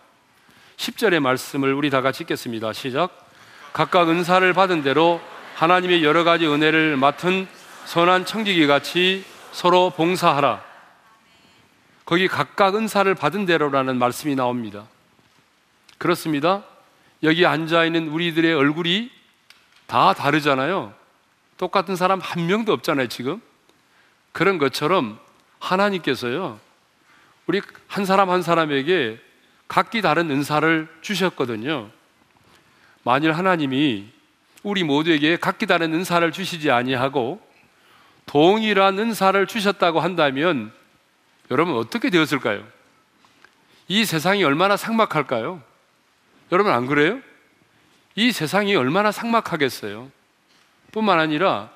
10절의 0.77 1.18
말씀을 1.18 1.72
우리 1.74 1.90
다 1.90 2.01
같이 2.01 2.22
읽겠습니다. 2.22 2.72
시작. 2.72 3.27
각각 3.72 4.09
은사를 4.09 4.53
받은 4.53 4.83
대로 4.83 5.20
하나님의 5.57 6.05
여러 6.05 6.22
가지 6.22 6.46
은혜를 6.46 6.96
맡은 6.96 7.48
선한 7.87 8.27
청지기 8.27 8.68
같이 8.68 9.24
서로 9.51 9.90
봉사하라. 9.90 10.67
거기 12.09 12.27
각각 12.27 12.75
은사를 12.75 13.14
받은 13.14 13.44
대로라는 13.44 13.99
말씀이 13.99 14.35
나옵니다. 14.35 14.87
그렇습니다. 15.99 16.64
여기 17.23 17.44
앉아 17.44 17.85
있는 17.85 18.09
우리들의 18.09 18.55
얼굴이 18.55 19.11
다 19.87 20.14
다르잖아요. 20.14 20.94
똑같은 21.59 21.97
사람 21.97 22.18
한 22.21 22.47
명도 22.47 22.73
없잖아요, 22.73 23.09
지금. 23.09 23.42
그런 24.33 24.57
것처럼 24.57 25.18
하나님께서요, 25.59 26.59
우리 27.47 27.61
한 27.88 28.07
사람 28.07 28.31
한 28.31 28.40
사람에게 28.40 29.21
각기 29.68 30.01
다른 30.01 30.31
은사를 30.31 30.88
주셨거든요. 31.03 31.90
만일 33.03 33.33
하나님이 33.33 34.09
우리 34.62 34.83
모두에게 34.83 35.37
각기 35.37 35.66
다른 35.66 35.92
은사를 35.92 36.33
주시지 36.33 36.71
아니하고 36.71 37.47
동일한 38.25 38.99
은사를 38.99 39.47
주셨다고 39.47 40.01
한다면 40.01 40.73
여러분 41.51 41.77
어떻게 41.77 42.11
되었을까요? 42.11 42.67
이 43.89 44.05
세상이 44.05 44.45
얼마나 44.45 44.77
삭막할까요? 44.77 45.63
여러분 46.53 46.73
안 46.73 46.87
그래요? 46.87 47.21
이 48.15 48.33
세상이 48.33 48.75
얼마나 48.77 49.13
삭막하겠어요? 49.13 50.11
뿐만 50.93 51.19
아니라 51.19 51.71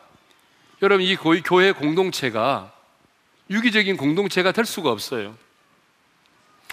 여러분 0.83 1.05
이 1.05 1.17
교회 1.17 1.73
공동체가 1.73 2.73
유기적인 3.51 3.97
공동체가 3.97 4.53
될 4.53 4.65
수가 4.65 4.91
없어요. 4.91 5.37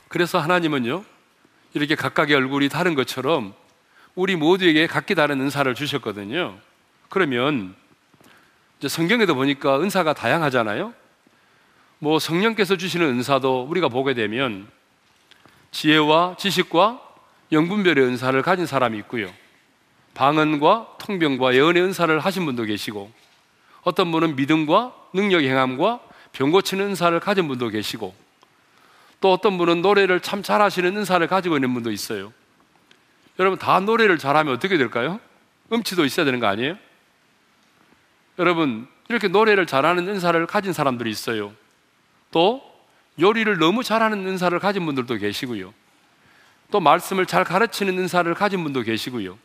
그래서 0.07 0.39
하나님은요, 0.39 1.03
이렇게 1.73 1.95
각각의 1.95 2.35
얼굴이 2.35 2.69
다른 2.69 2.95
것처럼 2.95 3.53
우리 4.15 4.35
모두에게 4.35 4.87
각기 4.87 5.13
다른 5.13 5.39
은사를 5.39 5.73
주셨거든요. 5.75 6.57
그러면 7.09 7.75
성경에도 8.85 9.35
보니까 9.35 9.79
은사가 9.79 10.13
다양하잖아요. 10.13 10.93
뭐 11.99 12.17
성령께서 12.17 12.77
주시는 12.77 13.05
은사도 13.05 13.63
우리가 13.69 13.89
보게 13.89 14.13
되면 14.13 14.67
지혜와 15.71 16.37
지식과 16.37 17.01
영분별의 17.51 18.03
은사를 18.05 18.41
가진 18.41 18.65
사람이 18.65 18.97
있고요. 18.99 19.31
방언과 20.13 20.95
통병과 20.99 21.55
예언의 21.55 21.83
은사를 21.83 22.19
하신 22.19 22.45
분도 22.45 22.63
계시고 22.63 23.11
어떤 23.83 24.11
분은 24.11 24.35
믿음과 24.35 24.93
능력 25.13 25.43
행함과 25.43 25.99
병 26.31 26.51
고치는 26.51 26.89
은사를 26.89 27.19
가진 27.19 27.47
분도 27.47 27.69
계시고 27.69 28.13
또 29.21 29.33
어떤 29.33 29.57
분은 29.57 29.81
노래를 29.81 30.21
참 30.21 30.41
잘하시는 30.41 30.95
은사를 30.95 31.25
가지고 31.27 31.57
있는 31.57 31.73
분도 31.73 31.91
있어요. 31.91 32.31
여러분 33.39 33.59
다 33.59 33.79
노래를 33.79 34.17
잘하면 34.17 34.53
어떻게 34.53 34.77
될까요? 34.77 35.19
음치도 35.71 36.05
있어야 36.05 36.25
되는 36.25 36.39
거 36.39 36.47
아니에요? 36.47 36.77
여러분 38.37 38.87
이렇게 39.09 39.27
노래를 39.27 39.65
잘하는 39.65 40.07
은사를 40.07 40.45
가진 40.47 40.71
사람들이 40.71 41.09
있어요. 41.09 41.53
또 42.31 42.61
요리를 43.19 43.57
너무 43.57 43.83
잘하는 43.83 44.25
은사를 44.27 44.57
가진 44.59 44.85
분들도 44.85 45.15
계시고요. 45.17 45.73
또 46.71 46.79
말씀을 46.79 47.25
잘 47.25 47.43
가르치는 47.43 47.97
은사를 47.97 48.31
가진 48.35 48.63
분도 48.63 48.81
계시고요. 48.81 49.37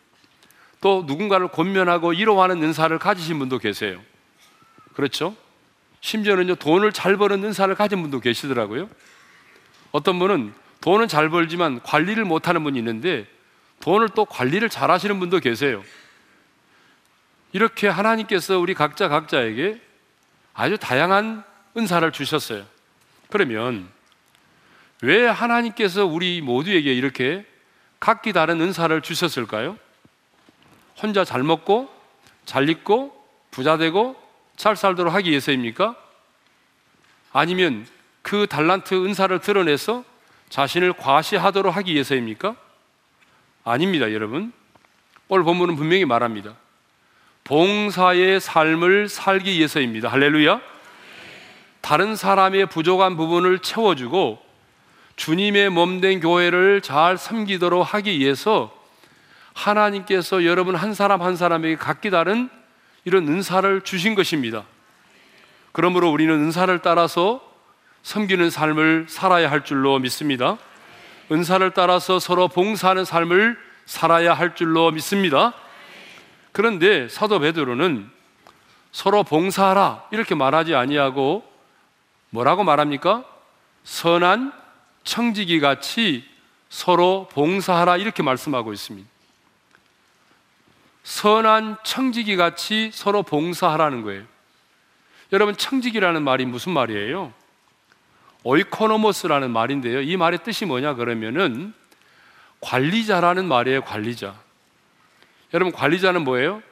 또 0.81 1.05
누군가를 1.07 1.49
권면하고 1.49 2.11
위로하는 2.11 2.63
은사를 2.63 2.97
가지신 2.99 3.39
분도 3.39 3.59
계세요. 3.59 4.01
그렇죠? 4.93 5.35
심지어는요 6.01 6.57
돈을 6.57 6.93
잘 6.93 7.17
버는 7.17 7.43
은사를 7.43 7.75
가진 7.75 8.03
분도 8.03 8.21
계시더라고요. 8.21 8.91
어떤 9.91 10.19
분은 10.19 10.53
돈은 10.83 11.09
잘 11.09 11.31
벌지만 11.31 11.81
관리를 11.83 12.27
못하는 12.27 12.63
분이 12.63 12.79
있는데 12.79 13.27
돈을 13.81 14.11
또 14.11 14.27
관리를 14.27 14.69
잘 14.69 14.91
하시는 14.91 15.19
분도 15.19 15.41
계세요. 15.41 15.83
이렇게 17.53 17.89
하나님께서 17.89 18.59
우리 18.59 18.75
각자 18.75 19.09
각자에게 19.09 19.81
아주 20.53 20.77
다양한 20.77 21.43
은사를 21.77 22.13
주셨어요. 22.13 22.67
그러면 23.35 23.89
왜 25.03 25.27
하나님께서 25.27 26.07
우리 26.07 26.41
모두에게 26.41 26.95
이렇게 26.95 27.45
각기 27.99 28.33
다른 28.33 28.61
은사를 28.61 29.01
주셨을까요? 29.01 29.77
혼자 31.03 31.25
잘 31.25 31.43
먹고 31.43 31.93
잘 32.45 32.69
입고 32.69 33.13
부자 33.51 33.77
되고 33.77 34.15
잘 34.55 34.77
살도록 34.77 35.13
하기 35.15 35.31
위해서입니까? 35.31 35.97
아니면 37.33 37.89
그 38.23 38.47
달란트 38.47 39.05
은사를 39.05 39.37
드러내서 39.41 40.05
자신을 40.49 40.93
과시하도록 40.93 41.75
하기 41.75 41.93
위해서입니까? 41.93 42.55
아닙니다, 43.65 44.13
여러분. 44.13 44.53
오늘 45.27 45.43
본문은 45.43 45.75
분명히 45.75 46.05
말합니다. 46.05 46.55
봉사의 47.43 48.39
삶을 48.39 49.09
살기 49.09 49.51
위해서입니다. 49.55 50.09
할렐루야. 50.09 50.74
다른 51.85 52.17
사람의 52.17 52.71
부족한 52.71 53.19
부분을 53.19 53.59
채워주고 53.59 54.39
주님의 55.17 55.69
몸된 55.69 56.21
교회를 56.21 56.81
잘 56.81 57.19
섬기도록 57.19 57.93
하기 57.93 58.19
위해서 58.19 58.75
하나님께서 59.53 60.47
여러분 60.47 60.77
한 60.77 60.95
사람 60.95 61.21
한 61.21 61.37
사람에게 61.37 61.77
각기 61.77 62.09
다른 62.09 62.49
이런 63.05 63.29
은사를 63.29 63.83
주신 63.83 64.15
것입니다. 64.15 64.65
그러므로 65.73 66.11
우리는 66.11 66.33
은사를 66.33 66.79
따라서 66.79 67.43
섬기는 68.03 68.49
삶을 68.49 69.05
살아야 69.11 69.51
할 69.51 69.63
줄로 69.63 69.99
믿습니다. 69.99 70.57
은사를 71.31 71.71
따라서 71.73 72.19
서로 72.19 72.49
봉사하는 72.49 73.05
삶을 73.05 73.59
살아야 73.85 74.33
할 74.33 74.55
줄로 74.55 74.91
믿습니다. 74.91 75.53
그런데 76.51 77.11
사도 77.11 77.41
베드로는 77.41 78.09
서로 78.91 79.23
봉사하라 79.23 80.05
이렇게 80.13 80.35
말하지 80.35 80.75
아니하고 80.75 81.53
뭐라고 82.35 82.65
말합니까? 82.65 83.25
선한 83.85 84.53
청지기 85.05 85.61
같이 85.61 86.29
서로 86.69 87.29
봉사하라 87.31 87.97
이렇게 87.99 88.25
말씀하고 88.25 88.73
있습니다. 88.73 89.09
선한 91.05 91.77
청지기 91.85 92.35
같이 92.35 92.91
서로 92.93 93.23
봉사하라는 93.23 94.03
거예요. 94.03 94.25
여러분 95.33 95.57
청지기라는 95.57 96.25
말이 96.25 96.45
무슨 96.45 96.73
말이에요? 96.73 97.33
오이코노모스라는 98.43 99.53
말인데요. 99.53 100.01
이 100.01 100.17
말의 100.17 100.43
뜻이 100.43 100.67
뭐냐 100.67 100.95
그러면은 100.95 101.73
관리자라는 102.61 103.47
말이에요. 103.47 103.83
관리자. 103.83 104.35
여러분 105.53 105.73
관리자는 105.73 106.25
뭐예요? 106.25 106.65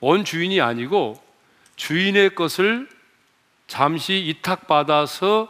원 0.00 0.26
주인이 0.26 0.60
아니고 0.60 1.22
주인의 1.76 2.34
것을 2.34 2.99
잠시 3.70 4.18
이탁받아서 4.18 5.48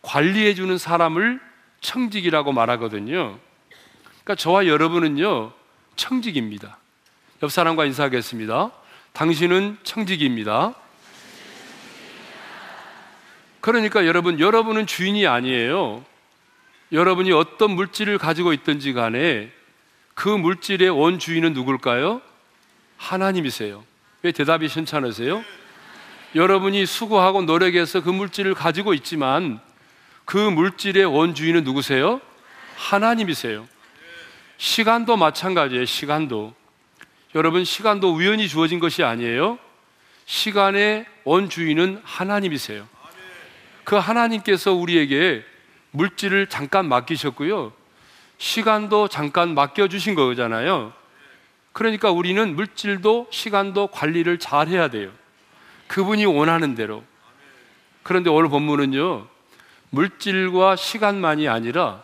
관리해 0.00 0.54
주는 0.54 0.78
사람을 0.78 1.38
청직이라고 1.82 2.50
말하거든요. 2.52 3.38
그러니까 4.22 4.34
저와 4.36 4.66
여러분은요 4.66 5.52
청직입니다. 5.94 6.78
옆 7.42 7.52
사람과 7.52 7.84
인사하겠습니다. 7.84 8.70
당신은 9.12 9.76
청직입니다. 9.82 10.74
그러니까 13.60 14.06
여러분, 14.06 14.40
여러분은 14.40 14.86
주인이 14.86 15.26
아니에요. 15.26 16.02
여러분이 16.90 17.32
어떤 17.32 17.72
물질을 17.72 18.16
가지고 18.16 18.54
있든지 18.54 18.94
간에 18.94 19.52
그 20.14 20.30
물질의 20.30 20.88
원 20.88 21.18
주인은 21.18 21.52
누굴까요? 21.52 22.22
하나님이세요. 22.96 23.84
왜 24.22 24.32
대답이 24.32 24.68
신찮으세요? 24.68 25.44
여러분이 26.34 26.84
수고하고 26.86 27.42
노력해서 27.42 28.02
그 28.02 28.10
물질을 28.10 28.54
가지고 28.54 28.94
있지만 28.94 29.60
그 30.24 30.36
물질의 30.36 31.06
원주인은 31.06 31.64
누구세요? 31.64 32.20
하나님이세요. 32.76 33.66
시간도 34.58 35.16
마찬가지예요. 35.16 35.84
시간도. 35.84 36.54
여러분, 37.34 37.64
시간도 37.64 38.12
우연히 38.12 38.48
주어진 38.48 38.78
것이 38.78 39.02
아니에요. 39.02 39.58
시간의 40.26 41.06
원주인은 41.24 42.02
하나님이세요. 42.04 42.86
그 43.84 43.96
하나님께서 43.96 44.74
우리에게 44.74 45.42
물질을 45.92 46.48
잠깐 46.48 46.88
맡기셨고요. 46.88 47.72
시간도 48.36 49.08
잠깐 49.08 49.54
맡겨주신 49.54 50.14
거잖아요. 50.14 50.92
그러니까 51.72 52.10
우리는 52.10 52.54
물질도 52.54 53.28
시간도 53.30 53.86
관리를 53.88 54.38
잘 54.38 54.68
해야 54.68 54.88
돼요. 54.88 55.10
그분이 55.88 56.26
원하는 56.26 56.74
대로. 56.74 57.02
그런데 58.02 58.30
오늘 58.30 58.48
본문은요, 58.48 59.26
물질과 59.90 60.76
시간만이 60.76 61.48
아니라 61.48 62.02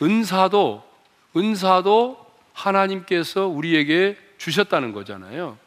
은사도, 0.00 0.84
은사도 1.36 2.26
하나님께서 2.52 3.46
우리에게 3.46 4.16
주셨다는 4.38 4.92
거잖아요. 4.92 5.58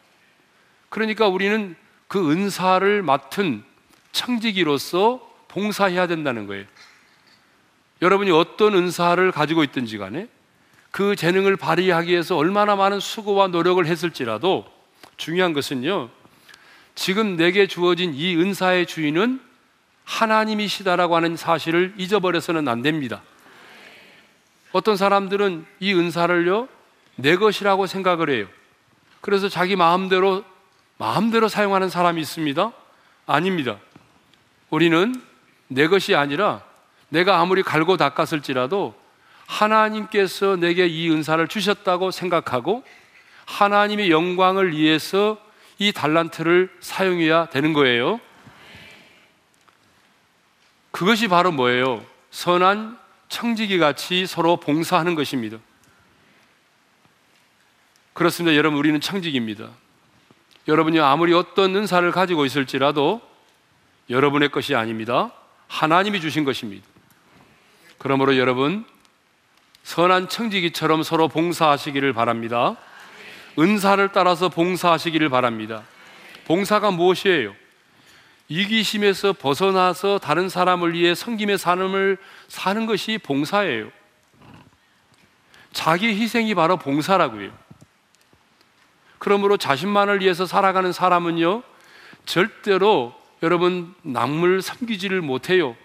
그러니까 0.89 1.27
우리는 1.27 1.75
그 2.07 2.31
은사를 2.31 3.01
맡은 3.01 3.63
청지기로서 4.11 5.29
봉사해야 5.47 6.07
된다는 6.07 6.47
거예요. 6.47 6.65
여러분이 8.01 8.31
어떤 8.31 8.73
은사를 8.73 9.31
가지고 9.31 9.63
있든지 9.63 9.97
간에 9.97 10.27
그 10.91 11.15
재능을 11.15 11.55
발휘하기 11.55 12.11
위해서 12.11 12.35
얼마나 12.35 12.75
많은 12.75 12.99
수고와 12.99 13.47
노력을 13.47 13.85
했을지라도 13.85 14.65
중요한 15.17 15.53
것은요, 15.53 16.09
지금 16.95 17.36
내게 17.36 17.67
주어진 17.67 18.13
이 18.13 18.36
은사의 18.36 18.86
주인은 18.86 19.41
하나님이시다라고 20.04 21.15
하는 21.15 21.38
사실을 21.38 21.93
잊어버려서는 21.97 22.67
안 22.67 22.82
됩니다. 22.82 23.21
어떤 24.71 24.97
사람들은 24.97 25.65
이 25.80 25.93
은사를요, 25.93 26.67
내 27.15 27.36
것이라고 27.36 27.88
생각을 27.88 28.30
해요. 28.30 28.47
그래서 29.21 29.49
자기 29.49 29.75
마음대로, 29.75 30.43
마음대로 30.97 31.47
사용하는 31.47 31.89
사람이 31.89 32.21
있습니다. 32.21 32.71
아닙니다. 33.25 33.77
우리는 34.69 35.21
내 35.67 35.88
것이 35.88 36.15
아니라 36.15 36.63
내가 37.10 37.39
아무리 37.39 37.63
갈고 37.63 37.97
닦았을지라도 37.97 38.95
하나님께서 39.45 40.56
내게 40.56 40.88
이 40.88 41.10
은사를 41.10 41.45
주셨다고 41.47 42.12
생각하고 42.12 42.84
하나님의 43.45 44.10
영광을 44.10 44.71
위해서 44.71 45.38
이 45.82 45.91
달란트를 45.91 46.70
사용해야 46.80 47.48
되는 47.48 47.74
거예요. 47.74 48.20
그것이 50.91 51.28
바로 51.28 51.52
뭐예요? 51.52 52.06
선한 52.30 53.00
청지기 53.30 53.80
같이 53.80 54.28
서로 54.28 54.58
봉사하는 54.58 55.15
것입니다. 55.15 55.58
그렇습니다. 58.13 58.56
여러분, 58.56 58.78
우리는 58.78 59.02
청직입니다. 59.02 59.70
여러분이 60.67 61.00
아무리 61.00 61.34
어떤 61.34 61.76
은사를 61.76 62.12
가지고 62.12 62.46
있을지라도 62.46 63.20
여러분의 64.12 64.50
것이 64.52 64.76
아닙니다. 64.76 65.32
하나님이 65.67 66.22
주신 66.22 66.44
것입니다. 66.44 66.86
그러므로 67.98 68.38
여러분 68.38 68.86
선한 69.82 70.30
청지기처럼 70.30 71.02
서로 71.02 71.28
봉사하시기를 71.28 72.13
바랍니다. 72.13 72.78
은사를 73.57 74.09
따라서 74.11 74.49
봉사하시기를 74.49 75.29
바랍니다. 75.29 75.83
봉사가 76.45 76.91
무엇이에요? 76.91 77.53
이기심에서 78.47 79.33
벗어나서 79.33 80.19
다른 80.19 80.49
사람을 80.49 80.93
위해 80.93 81.15
섬김의 81.15 81.57
삶을 81.57 82.17
사는 82.47 82.85
것이 82.85 83.17
봉사예요. 83.17 83.89
자기 85.71 86.07
희생이 86.07 86.53
바로 86.53 86.75
봉사라고요. 86.77 87.51
그러므로 89.19 89.55
자신만을 89.55 90.19
위해서 90.19 90.45
살아가는 90.45 90.91
사람은요, 90.91 91.63
절대로 92.25 93.13
여러분 93.43 93.93
남을 94.01 94.61
섬기지를 94.61 95.21
못해요. 95.21 95.75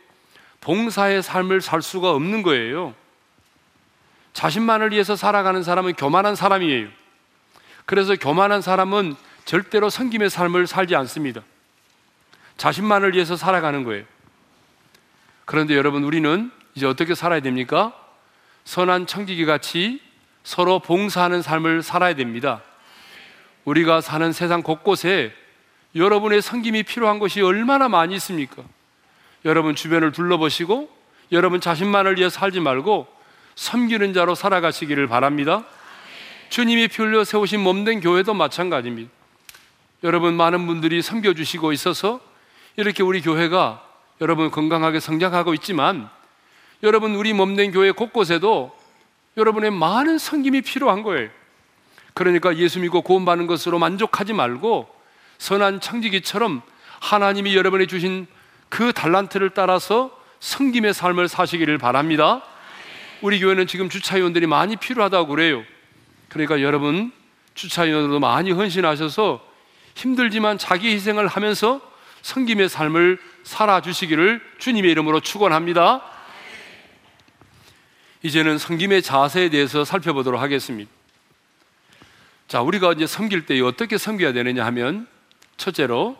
봉사의 0.60 1.22
삶을 1.22 1.60
살 1.60 1.82
수가 1.82 2.10
없는 2.10 2.42
거예요. 2.42 2.94
자신만을 4.32 4.90
위해서 4.90 5.16
살아가는 5.16 5.62
사람은 5.62 5.94
교만한 5.94 6.34
사람이에요. 6.34 6.88
그래서 7.86 8.16
교만한 8.16 8.60
사람은 8.60 9.14
절대로 9.44 9.88
섬김의 9.88 10.28
삶을 10.28 10.66
살지 10.66 10.96
않습니다. 10.96 11.40
자신만을 12.56 13.14
위해서 13.14 13.36
살아가는 13.36 13.84
거예요. 13.84 14.04
그런데 15.44 15.76
여러분, 15.76 16.02
우리는 16.02 16.50
이제 16.74 16.86
어떻게 16.86 17.14
살아야 17.14 17.40
됩니까? 17.40 17.94
선한 18.64 19.06
청지기 19.06 19.46
같이 19.46 20.00
서로 20.42 20.80
봉사하는 20.80 21.42
삶을 21.42 21.82
살아야 21.82 22.14
됩니다. 22.14 22.62
우리가 23.64 24.00
사는 24.00 24.32
세상 24.32 24.62
곳곳에 24.62 25.32
여러분의 25.94 26.42
섬김이 26.42 26.82
필요한 26.82 27.18
것이 27.18 27.40
얼마나 27.40 27.88
많이 27.88 28.14
있습니까? 28.16 28.62
여러분 29.44 29.74
주변을 29.74 30.12
둘러보시고 30.12 30.90
여러분 31.32 31.60
자신만을 31.60 32.18
위해 32.18 32.28
살지 32.28 32.60
말고 32.60 33.06
섬기는 33.54 34.12
자로 34.12 34.34
살아가시기를 34.34 35.06
바랍니다. 35.06 35.64
주님이 36.48 36.88
피 36.88 37.02
흘려 37.02 37.24
세우신 37.24 37.60
몸된 37.60 38.00
교회도 38.00 38.34
마찬가지입니다. 38.34 39.10
여러분 40.04 40.34
많은 40.34 40.66
분들이 40.66 41.02
섬겨 41.02 41.34
주시고 41.34 41.72
있어서 41.72 42.20
이렇게 42.76 43.02
우리 43.02 43.20
교회가 43.20 43.82
여러분 44.20 44.50
건강하게 44.50 45.00
성장하고 45.00 45.54
있지만 45.54 46.08
여러분 46.82 47.14
우리 47.14 47.32
몸된 47.32 47.72
교회 47.72 47.90
곳곳에도 47.90 48.76
여러분의 49.36 49.70
많은 49.70 50.18
섬김이 50.18 50.62
필요한 50.62 51.02
거예요. 51.02 51.28
그러니까 52.14 52.56
예수 52.56 52.80
믿고 52.80 53.02
구원받는 53.02 53.46
것으로 53.46 53.78
만족하지 53.78 54.32
말고 54.32 54.88
선한 55.38 55.80
청지기처럼 55.80 56.62
하나님이 57.00 57.54
여러분이 57.56 57.86
주신 57.86 58.26
그 58.68 58.92
달란트를 58.92 59.50
따라서 59.50 60.10
섬김의 60.40 60.94
삶을 60.94 61.28
사시기를 61.28 61.78
바랍니다. 61.78 62.42
우리 63.20 63.40
교회는 63.40 63.66
지금 63.66 63.88
주차위원들이 63.88 64.46
많이 64.46 64.76
필요하다고 64.76 65.26
그래요. 65.28 65.62
그러니까 66.28 66.60
여러분 66.60 67.12
주차위원들도 67.54 68.20
많이 68.20 68.50
헌신하셔서 68.50 69.44
힘들지만 69.94 70.58
자기 70.58 70.90
희생을 70.90 71.26
하면서 71.26 71.80
섬김의 72.22 72.68
삶을 72.68 73.18
살아주시기를 73.44 74.42
주님의 74.58 74.90
이름으로 74.90 75.20
축원합니다. 75.20 76.02
이제는 78.22 78.58
섬김의 78.58 79.02
자세에 79.02 79.48
대해서 79.50 79.84
살펴보도록 79.84 80.40
하겠습니다. 80.40 80.90
자, 82.48 82.60
우리가 82.60 82.92
이제 82.92 83.06
섬길 83.06 83.46
때 83.46 83.60
어떻게 83.60 83.98
섬겨야 83.98 84.32
되느냐 84.32 84.64
하면 84.66 85.06
첫째로 85.56 86.16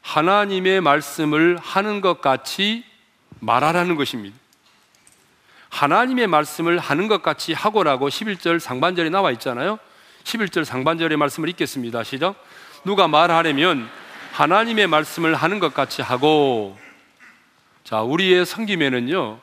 하나님의 0.00 0.80
말씀을 0.80 1.58
하는 1.60 2.00
것 2.00 2.20
같이 2.20 2.84
말하라는 3.40 3.96
것입니다. 3.96 4.37
하나님의 5.70 6.26
말씀을 6.26 6.78
하는 6.78 7.08
것 7.08 7.22
같이 7.22 7.52
하고라고 7.52 8.08
11절 8.08 8.58
상반절에 8.58 9.10
나와 9.10 9.30
있잖아요. 9.32 9.78
11절 10.24 10.64
상반절의 10.64 11.16
말씀을 11.16 11.48
읽겠습니다. 11.50 12.04
시작. 12.04 12.34
누가 12.84 13.08
말하려면 13.08 13.88
하나님의 14.32 14.86
말씀을 14.86 15.34
하는 15.34 15.58
것 15.58 15.74
같이 15.74 16.02
하고 16.02 16.78
자, 17.84 18.02
우리의 18.02 18.44
성김에는요. 18.44 19.40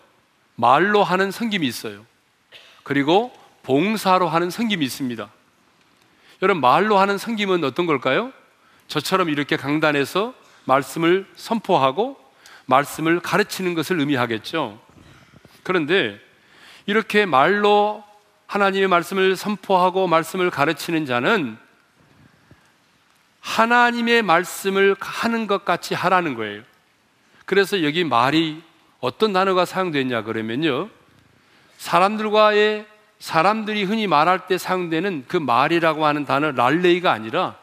말로 0.56 1.04
하는 1.04 1.32
성김이 1.32 1.66
있어요. 1.68 2.06
그리고 2.84 3.34
봉사로 3.64 4.30
하는 4.30 4.50
성김이 4.50 4.86
있습니다. 4.86 5.30
여러분 6.42 6.62
말로 6.62 6.98
하는 6.98 7.18
성김은 7.18 7.64
어떤 7.64 7.86
걸까요? 7.86 8.32
저처럼 8.88 9.30
이렇게 9.30 9.58
강단에서 9.58 10.34
말씀을 10.66 11.26
선포하고 11.36 12.18
말씀을 12.68 13.20
가르치는 13.20 13.74
것을 13.74 14.00
의미하겠죠. 14.00 14.80
그런데 15.65 16.21
이렇게 16.86 17.25
말로 17.25 18.04
하나님의 18.45 18.88
말씀을 18.88 19.36
선포하고 19.36 20.08
말씀을 20.08 20.51
가르치는 20.51 21.08
자는 21.08 21.58
하나님의 23.41 24.21
말씀을 24.21 24.95
하는 24.99 25.47
것 25.47 25.65
같이 25.65 25.95
하라는 25.95 26.36
거예요. 26.36 26.62
그래서 27.45 27.84
여기 27.84 28.04
말이 28.04 28.62
어떤 28.99 29.34
단어가 29.34 29.65
사용되냐 29.65 30.21
그러면요. 30.23 30.89
사람들과의 31.80 32.86
사람들이 33.19 33.84
흔히 33.86 34.06
말할 34.06 34.45
때 34.45 34.60
사용되는 34.60 35.25
그 35.28 35.38
말이라고 35.38 36.06
하는 36.06 36.25
단어 36.25 36.51
랄레이가 36.51 37.12
아니라 37.12 37.56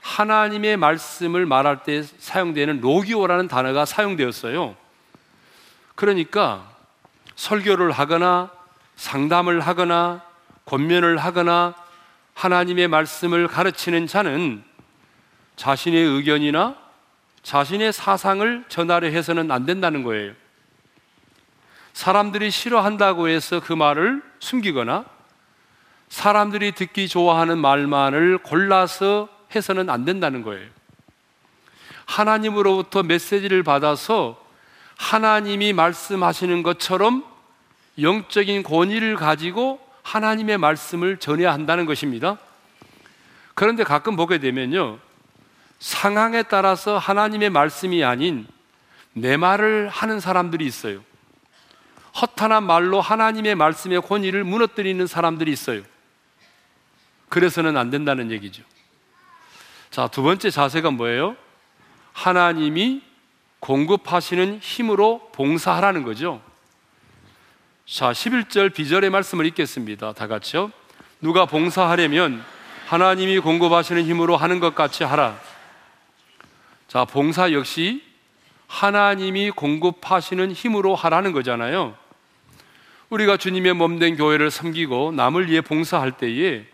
하나님의 0.00 0.76
말씀을 0.76 1.46
말할 1.46 1.82
때 1.82 2.02
사용되는 2.02 2.80
로기오라는 2.80 3.48
단어가 3.48 3.84
사용되었어요. 3.84 4.76
그러니까 5.96 6.71
설교를 7.42 7.90
하거나 7.90 8.50
상담을 8.94 9.58
하거나 9.58 10.22
권면을 10.64 11.18
하거나 11.18 11.74
하나님의 12.34 12.86
말씀을 12.86 13.48
가르치는 13.48 14.06
자는 14.06 14.62
자신의 15.56 16.04
의견이나 16.04 16.76
자신의 17.42 17.92
사상을 17.92 18.64
전하려 18.68 19.08
해서는 19.08 19.50
안 19.50 19.66
된다는 19.66 20.04
거예요. 20.04 20.34
사람들이 21.94 22.52
싫어한다고 22.52 23.26
해서 23.26 23.58
그 23.58 23.72
말을 23.72 24.22
숨기거나 24.38 25.04
사람들이 26.10 26.72
듣기 26.72 27.08
좋아하는 27.08 27.58
말만을 27.58 28.38
골라서 28.38 29.28
해서는 29.52 29.90
안 29.90 30.04
된다는 30.04 30.42
거예요. 30.42 30.70
하나님으로부터 32.06 33.02
메시지를 33.02 33.64
받아서 33.64 34.40
하나님이 34.96 35.72
말씀하시는 35.72 36.62
것처럼 36.62 37.31
영적인 38.02 38.62
권위를 38.62 39.16
가지고 39.16 39.80
하나님의 40.02 40.58
말씀을 40.58 41.18
전해야 41.18 41.52
한다는 41.52 41.86
것입니다. 41.86 42.38
그런데 43.54 43.84
가끔 43.84 44.16
보게 44.16 44.38
되면요. 44.38 44.98
상황에 45.78 46.42
따라서 46.44 46.98
하나님의 46.98 47.50
말씀이 47.50 48.04
아닌 48.04 48.46
내 49.12 49.36
말을 49.36 49.88
하는 49.88 50.20
사람들이 50.20 50.64
있어요. 50.66 51.02
허탄한 52.20 52.64
말로 52.64 53.00
하나님의 53.00 53.54
말씀의 53.54 54.02
권위를 54.02 54.44
무너뜨리는 54.44 55.06
사람들이 55.06 55.50
있어요. 55.50 55.82
그래서는 57.28 57.76
안 57.76 57.90
된다는 57.90 58.30
얘기죠. 58.30 58.62
자, 59.90 60.08
두 60.08 60.22
번째 60.22 60.50
자세가 60.50 60.90
뭐예요? 60.90 61.36
하나님이 62.12 63.02
공급하시는 63.60 64.58
힘으로 64.60 65.30
봉사하라는 65.32 66.02
거죠. 66.02 66.42
자, 67.84 68.12
11절 68.12 68.72
비절의 68.72 69.10
말씀을 69.10 69.44
읽겠습니다. 69.46 70.12
다 70.12 70.28
같이요. 70.28 70.70
누가 71.20 71.46
봉사하려면 71.46 72.42
하나님이 72.86 73.40
공급하시는 73.40 74.04
힘으로 74.04 74.36
하는 74.36 74.60
것 74.60 74.74
같이 74.74 75.02
하라. 75.02 75.38
자, 76.86 77.04
봉사 77.04 77.52
역시 77.52 78.02
하나님이 78.68 79.50
공급하시는 79.50 80.52
힘으로 80.52 80.94
하라는 80.94 81.32
거잖아요. 81.32 81.96
우리가 83.10 83.36
주님의 83.36 83.74
몸된 83.74 84.16
교회를 84.16 84.50
섬기고 84.50 85.12
남을 85.12 85.50
위해 85.50 85.60
봉사할 85.60 86.12
때에 86.12 86.64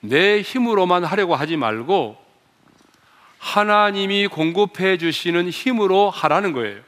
내 0.00 0.40
힘으로만 0.40 1.04
하려고 1.04 1.36
하지 1.36 1.56
말고 1.56 2.16
하나님이 3.38 4.26
공급해 4.28 4.96
주시는 4.96 5.50
힘으로 5.50 6.10
하라는 6.10 6.52
거예요. 6.52 6.80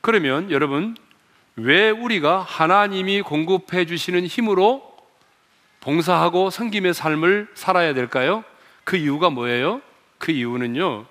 그러면 0.00 0.50
여러분, 0.50 0.96
왜 1.56 1.90
우리가 1.90 2.40
하나님이 2.42 3.22
공급해 3.22 3.86
주시는 3.86 4.26
힘으로 4.26 4.94
봉사하고 5.80 6.50
섬김의 6.50 6.94
삶을 6.94 7.48
살아야 7.54 7.94
될까요? 7.94 8.42
그 8.84 8.96
이유가 8.96 9.30
뭐예요? 9.30 9.80
그 10.18 10.32
이유는요, 10.32 11.06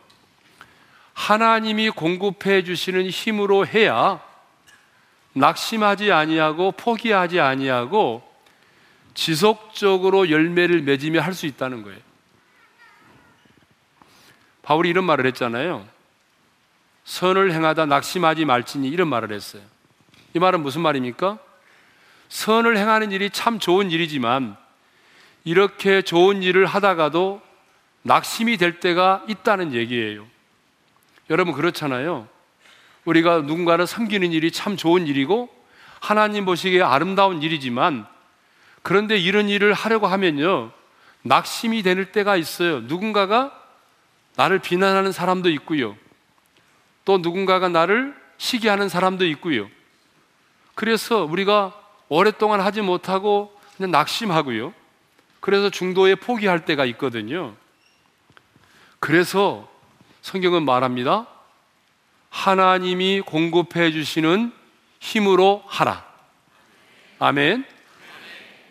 하나님이 1.13 1.91
공급해 1.91 2.63
주시는 2.63 3.07
힘으로 3.09 3.65
해야 3.67 4.21
낙심하지 5.33 6.11
아니하고 6.11 6.71
포기하지 6.73 7.39
아니하고 7.39 8.27
지속적으로 9.13 10.29
열매를 10.29 10.81
맺으며 10.81 11.21
할 11.21 11.33
수 11.33 11.45
있다는 11.45 11.83
거예요. 11.83 11.99
바울이 14.63 14.89
이런 14.89 15.03
말을 15.03 15.25
했잖아요. 15.27 15.87
선을 17.05 17.51
행하다 17.51 17.85
낙심하지 17.85 18.45
말지니 18.45 18.87
이런 18.87 19.07
말을 19.09 19.31
했어요. 19.33 19.61
이 20.33 20.39
말은 20.39 20.61
무슨 20.61 20.81
말입니까? 20.81 21.37
선을 22.29 22.77
행하는 22.77 23.11
일이 23.11 23.29
참 23.29 23.59
좋은 23.59 23.91
일이지만 23.91 24.57
이렇게 25.43 26.01
좋은 26.01 26.41
일을 26.41 26.65
하다가도 26.65 27.41
낙심이 28.01 28.57
될 28.57 28.79
때가 28.79 29.23
있다는 29.27 29.73
얘기예요. 29.73 30.25
여러분 31.29 31.53
그렇잖아요. 31.53 32.27
우리가 33.05 33.41
누군가를 33.41 33.85
섬기는 33.85 34.31
일이 34.31 34.51
참 34.51 34.77
좋은 34.77 35.07
일이고 35.07 35.49
하나님 35.99 36.45
보시기에 36.45 36.81
아름다운 36.81 37.41
일이지만 37.41 38.07
그런데 38.81 39.17
이런 39.17 39.49
일을 39.49 39.73
하려고 39.73 40.07
하면요. 40.07 40.71
낙심이 41.21 41.83
되는 41.83 42.11
때가 42.11 42.35
있어요. 42.35 42.81
누군가가 42.81 43.57
나를 44.35 44.59
비난하는 44.59 45.11
사람도 45.11 45.49
있고요. 45.51 45.95
또 47.05 47.19
누군가가 47.19 47.69
나를 47.69 48.15
시기하는 48.37 48.89
사람도 48.89 49.25
있고요. 49.27 49.69
그래서 50.75 51.23
우리가 51.23 51.73
오랫동안 52.09 52.61
하지 52.61 52.81
못하고 52.81 53.57
그냥 53.77 53.91
낙심하고요. 53.91 54.73
그래서 55.39 55.69
중도에 55.69 56.15
포기할 56.15 56.65
때가 56.65 56.85
있거든요. 56.85 57.55
그래서 58.99 59.69
성경은 60.21 60.63
말합니다. 60.63 61.27
하나님이 62.29 63.21
공급해 63.21 63.91
주시는 63.91 64.53
힘으로 64.99 65.63
하라. 65.67 66.05
아멘. 67.19 67.65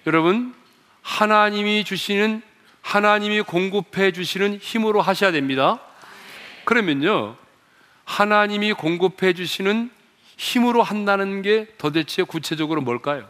여러분, 0.06 0.54
하나님이 1.02 1.84
주시는, 1.84 2.42
하나님이 2.80 3.42
공급해 3.42 4.12
주시는 4.12 4.58
힘으로 4.58 5.00
하셔야 5.00 5.30
됩니다. 5.30 5.78
그러면요, 6.64 7.36
하나님이 8.04 8.72
공급해 8.72 9.32
주시는 9.34 9.90
힘으로 10.36 10.82
한다는 10.82 11.42
게 11.42 11.66
도대체 11.78 12.22
구체적으로 12.22 12.80
뭘까요? 12.80 13.28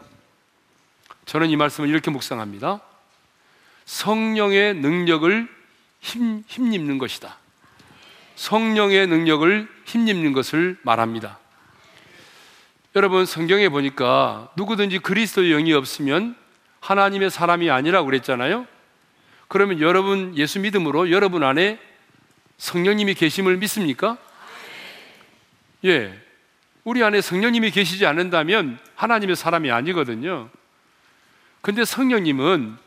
저는 1.25 1.49
이 1.49 1.55
말씀을 1.55 1.89
이렇게 1.89 2.11
묵상합니다. 2.11 2.81
성령의 3.85 4.75
능력을 4.75 5.47
힘, 6.01 6.43
힘입는 6.47 6.97
것이다. 6.97 7.37
성령의 8.35 9.07
능력을 9.07 9.67
힘입는 9.85 10.33
것을 10.33 10.77
말합니다. 10.83 11.39
여러분 12.95 13.25
성경에 13.25 13.69
보니까 13.69 14.51
누구든지 14.55 14.99
그리스도의 14.99 15.51
영이 15.51 15.73
없으면 15.73 16.35
하나님의 16.79 17.31
사람이 17.31 17.69
아니라고 17.69 18.05
그랬잖아요. 18.05 18.67
그러면 19.47 19.79
여러분 19.79 20.35
예수 20.35 20.59
믿음으로 20.59 21.11
여러분 21.11 21.43
안에 21.43 21.79
성령님이 22.57 23.13
계심을 23.15 23.57
믿습니까? 23.57 24.17
예. 25.85 26.13
우리 26.83 27.03
안에 27.03 27.21
성령님이 27.21 27.71
계시지 27.71 28.05
않는다면 28.05 28.77
하나님의 28.95 29.35
사람이 29.35 29.71
아니거든요. 29.71 30.49
근데 31.61 31.85
성령님은 31.85 32.77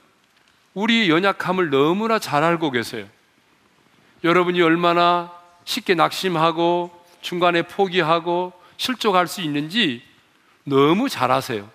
우리 0.74 1.08
연약함을 1.08 1.70
너무나 1.70 2.18
잘 2.18 2.44
알고 2.44 2.70
계세요. 2.70 3.08
여러분이 4.22 4.60
얼마나 4.60 5.32
쉽게 5.64 5.94
낙심하고 5.94 6.90
중간에 7.22 7.62
포기하고 7.62 8.52
실족할 8.76 9.26
수 9.26 9.40
있는지 9.40 10.02
너무 10.64 11.08
잘 11.08 11.30
아세요. 11.30 11.70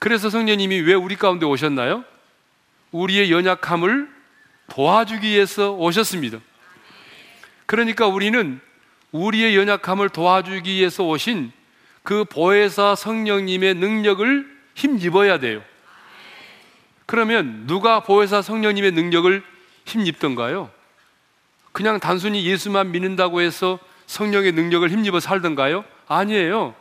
그래서 0.00 0.28
성령님이 0.30 0.80
왜 0.80 0.94
우리 0.94 1.14
가운데 1.14 1.46
오셨나요? 1.46 2.04
우리의 2.90 3.30
연약함을 3.30 4.10
도와주기 4.68 5.28
위해서 5.28 5.70
오셨습니다. 5.72 6.38
그러니까 7.66 8.08
우리는 8.08 8.60
우리의 9.12 9.56
연약함을 9.56 10.08
도와주기 10.08 10.72
위해서 10.72 11.04
오신 11.04 11.52
그 12.02 12.24
보혜사 12.24 12.94
성령님의 12.96 13.74
능력을 13.74 14.50
힘입어야 14.74 15.38
돼요. 15.38 15.62
그러면 17.06 17.66
누가 17.66 18.00
보혜사 18.00 18.42
성령님의 18.42 18.92
능력을 18.92 19.42
힘입던가요? 19.84 20.70
그냥 21.72 22.00
단순히 22.00 22.44
예수만 22.44 22.90
믿는다고 22.90 23.40
해서 23.40 23.78
성령의 24.06 24.52
능력을 24.52 24.88
힘입어 24.90 25.20
살던가요? 25.20 25.84
아니에요. 26.08 26.74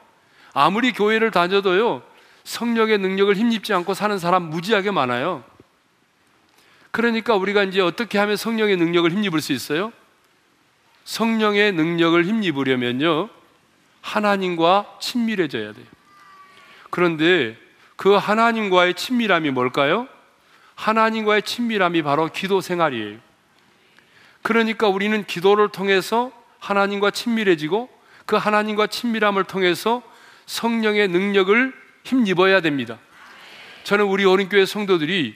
아무리 0.53 0.91
교회를 0.91 1.31
다녀도요, 1.31 2.01
성령의 2.43 2.97
능력을 2.97 3.33
힘입지 3.35 3.73
않고 3.73 3.93
사는 3.93 4.17
사람 4.19 4.43
무지하게 4.49 4.91
많아요. 4.91 5.43
그러니까 6.91 7.35
우리가 7.35 7.63
이제 7.63 7.79
어떻게 7.79 8.17
하면 8.17 8.35
성령의 8.35 8.75
능력을 8.77 9.09
힘입을 9.11 9.39
수 9.39 9.53
있어요? 9.53 9.93
성령의 11.03 11.73
능력을 11.73 12.23
힘입으려면요, 12.25 13.29
하나님과 14.01 14.97
친밀해져야 14.99 15.73
돼요. 15.73 15.85
그런데 16.89 17.57
그 17.95 18.15
하나님과의 18.15 18.95
친밀함이 18.95 19.51
뭘까요? 19.51 20.07
하나님과의 20.75 21.43
친밀함이 21.43 22.01
바로 22.01 22.27
기도 22.31 22.61
생활이에요. 22.61 23.17
그러니까 24.41 24.87
우리는 24.87 25.23
기도를 25.23 25.69
통해서 25.69 26.31
하나님과 26.59 27.11
친밀해지고 27.11 27.89
그 28.25 28.35
하나님과 28.35 28.87
친밀함을 28.87 29.43
통해서 29.43 30.01
성령의 30.45 31.07
능력을 31.09 31.73
힘입어야 32.03 32.61
됩니다. 32.61 32.97
저는 33.83 34.05
우리 34.05 34.25
어린교회 34.25 34.65
성도들이 34.65 35.35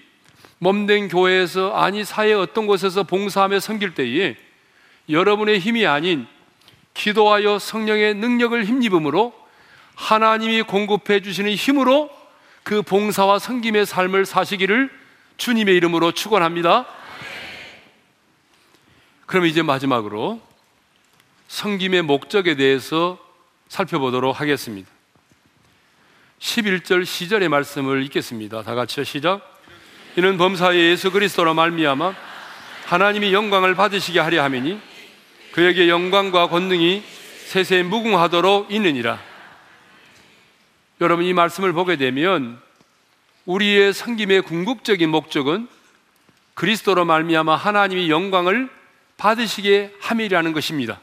몸된 0.59 1.09
교회에서 1.09 1.75
아니 1.75 2.03
사회 2.03 2.33
어떤 2.33 2.65
곳에서 2.65 3.03
봉사하며 3.03 3.59
섬길 3.59 3.93
때에 3.93 4.35
여러분의 5.09 5.59
힘이 5.59 5.85
아닌 5.85 6.27
기도하여 6.93 7.59
성령의 7.59 8.15
능력을 8.15 8.65
힘입음으로 8.65 9.33
하나님이 9.95 10.63
공급해 10.63 11.21
주시는 11.21 11.53
힘으로 11.53 12.09
그 12.63 12.81
봉사와 12.81 13.39
섬김의 13.39 13.85
삶을 13.85 14.25
사시기를 14.25 14.89
주님의 15.37 15.75
이름으로 15.75 16.11
축원합니다. 16.11 16.85
그럼 19.25 19.45
이제 19.45 19.61
마지막으로 19.61 20.41
성김의 21.47 22.01
목적에 22.03 22.55
대해서 22.55 23.19
살펴보도록 23.67 24.39
하겠습니다. 24.39 24.89
11절 26.39 27.05
시절의 27.05 27.49
말씀을 27.49 28.03
읽겠습니다. 28.03 28.63
다 28.63 28.75
같이요. 28.75 29.03
시작. 29.03 29.41
이는 30.15 30.37
범사의 30.37 30.91
예수 30.91 31.11
그리스도로 31.11 31.53
말미암아 31.53 32.13
하나님이 32.85 33.33
영광을 33.33 33.75
받으시게 33.75 34.19
하려 34.19 34.43
함이니 34.43 34.79
그에게 35.55 35.87
영광과 35.87 36.49
권능이 36.49 37.01
세세 37.45 37.83
무궁하도록 37.83 38.73
있느니라. 38.73 39.17
여러분 40.99 41.23
이 41.23 41.31
말씀을 41.31 41.71
보게 41.71 41.95
되면 41.95 42.59
우리의 43.45 43.93
성김의 43.93 44.41
궁극적인 44.41 45.09
목적은 45.09 45.69
그리스도로 46.55 47.05
말미암아 47.05 47.55
하나님이 47.55 48.09
영광을 48.09 48.69
받으시게 49.15 49.93
함이라는 50.01 50.51
것입니다. 50.51 50.99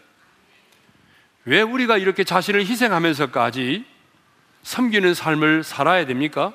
왜 1.46 1.62
우리가 1.62 1.96
이렇게 1.96 2.22
자신을 2.22 2.66
희생하면서까지 2.66 3.86
섬기는 4.64 5.14
삶을 5.14 5.64
살아야 5.64 6.04
됩니까? 6.04 6.52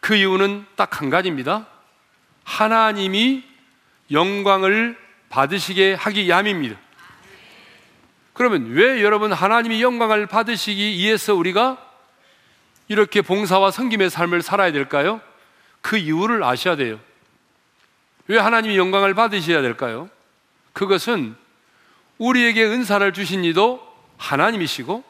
그 0.00 0.16
이유는 0.16 0.66
딱 0.74 1.00
한 1.00 1.10
가지입니다. 1.10 1.64
하나님이 2.42 3.44
영광을 4.10 5.01
받으시게 5.32 5.94
하기 5.94 6.24
위함입니다. 6.24 6.76
그러면 8.34 8.70
왜 8.70 9.02
여러분 9.02 9.32
하나님이 9.32 9.82
영광을 9.82 10.26
받으시기 10.26 10.98
위해서 10.98 11.34
우리가 11.34 11.78
이렇게 12.88 13.22
봉사와 13.22 13.70
섬김의 13.70 14.10
삶을 14.10 14.42
살아야 14.42 14.72
될까요? 14.72 15.20
그 15.80 15.96
이유를 15.96 16.44
아셔야 16.44 16.76
돼요. 16.76 17.00
왜 18.28 18.38
하나님이 18.38 18.76
영광을 18.76 19.14
받으셔야 19.14 19.62
될까요? 19.62 20.08
그것은 20.74 21.34
우리에게 22.18 22.64
은사를 22.64 23.12
주신 23.12 23.44
이도 23.44 23.82
하나님이시고 24.18 25.02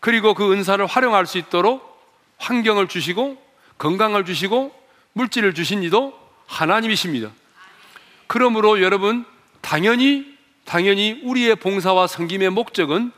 그리고 0.00 0.34
그 0.34 0.52
은사를 0.52 0.84
활용할 0.86 1.26
수 1.26 1.38
있도록 1.38 1.86
환경을 2.38 2.88
주시고 2.88 3.40
건강을 3.76 4.24
주시고 4.24 4.74
물질을 5.12 5.54
주신 5.54 5.82
이도 5.82 6.18
하나님이십니다. 6.46 7.30
그러므로 8.28 8.80
여러분 8.80 9.24
당연히 9.60 10.38
당연히 10.64 11.18
우리의 11.24 11.56
봉사와 11.56 12.06
섬김의 12.06 12.50
목적은 12.50 13.10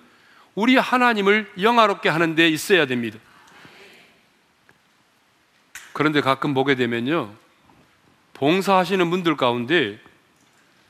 우리 0.54 0.76
하나님을 0.76 1.50
영화롭게 1.60 2.08
하는 2.08 2.36
데 2.36 2.48
있어야 2.48 2.86
됩니다. 2.86 3.18
그런데 5.92 6.20
가끔 6.20 6.54
보게 6.54 6.76
되면요. 6.76 7.34
봉사하시는 8.34 9.10
분들 9.10 9.36
가운데 9.36 9.98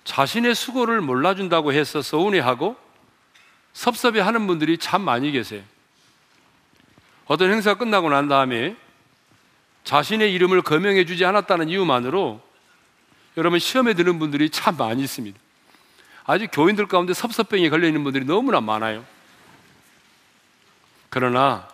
자신의 0.04 0.54
수고를 0.54 1.00
몰라준다고 1.00 1.72
해서 1.72 2.02
서운해하고 2.02 2.76
섭섭해 3.72 4.20
하는 4.20 4.46
분들이 4.46 4.76
참 4.76 5.00
많이 5.00 5.32
계세요. 5.32 5.62
어떤 7.26 7.50
행사가 7.50 7.78
끝나고 7.78 8.10
난 8.10 8.28
다음에 8.28 8.76
자신의 9.84 10.32
이름을 10.34 10.60
거명해 10.62 11.06
주지 11.06 11.24
않았다는 11.24 11.70
이유만으로 11.70 12.49
여러분 13.36 13.58
시험에 13.58 13.94
드는 13.94 14.18
분들이 14.18 14.50
참 14.50 14.76
많이 14.76 15.02
있습니다. 15.02 15.38
아주 16.24 16.48
교인들 16.50 16.86
가운데 16.86 17.14
섭섭병에 17.14 17.68
걸려 17.70 17.86
있는 17.86 18.04
분들이 18.04 18.24
너무나 18.24 18.60
많아요. 18.60 19.04
그러나 21.08 21.68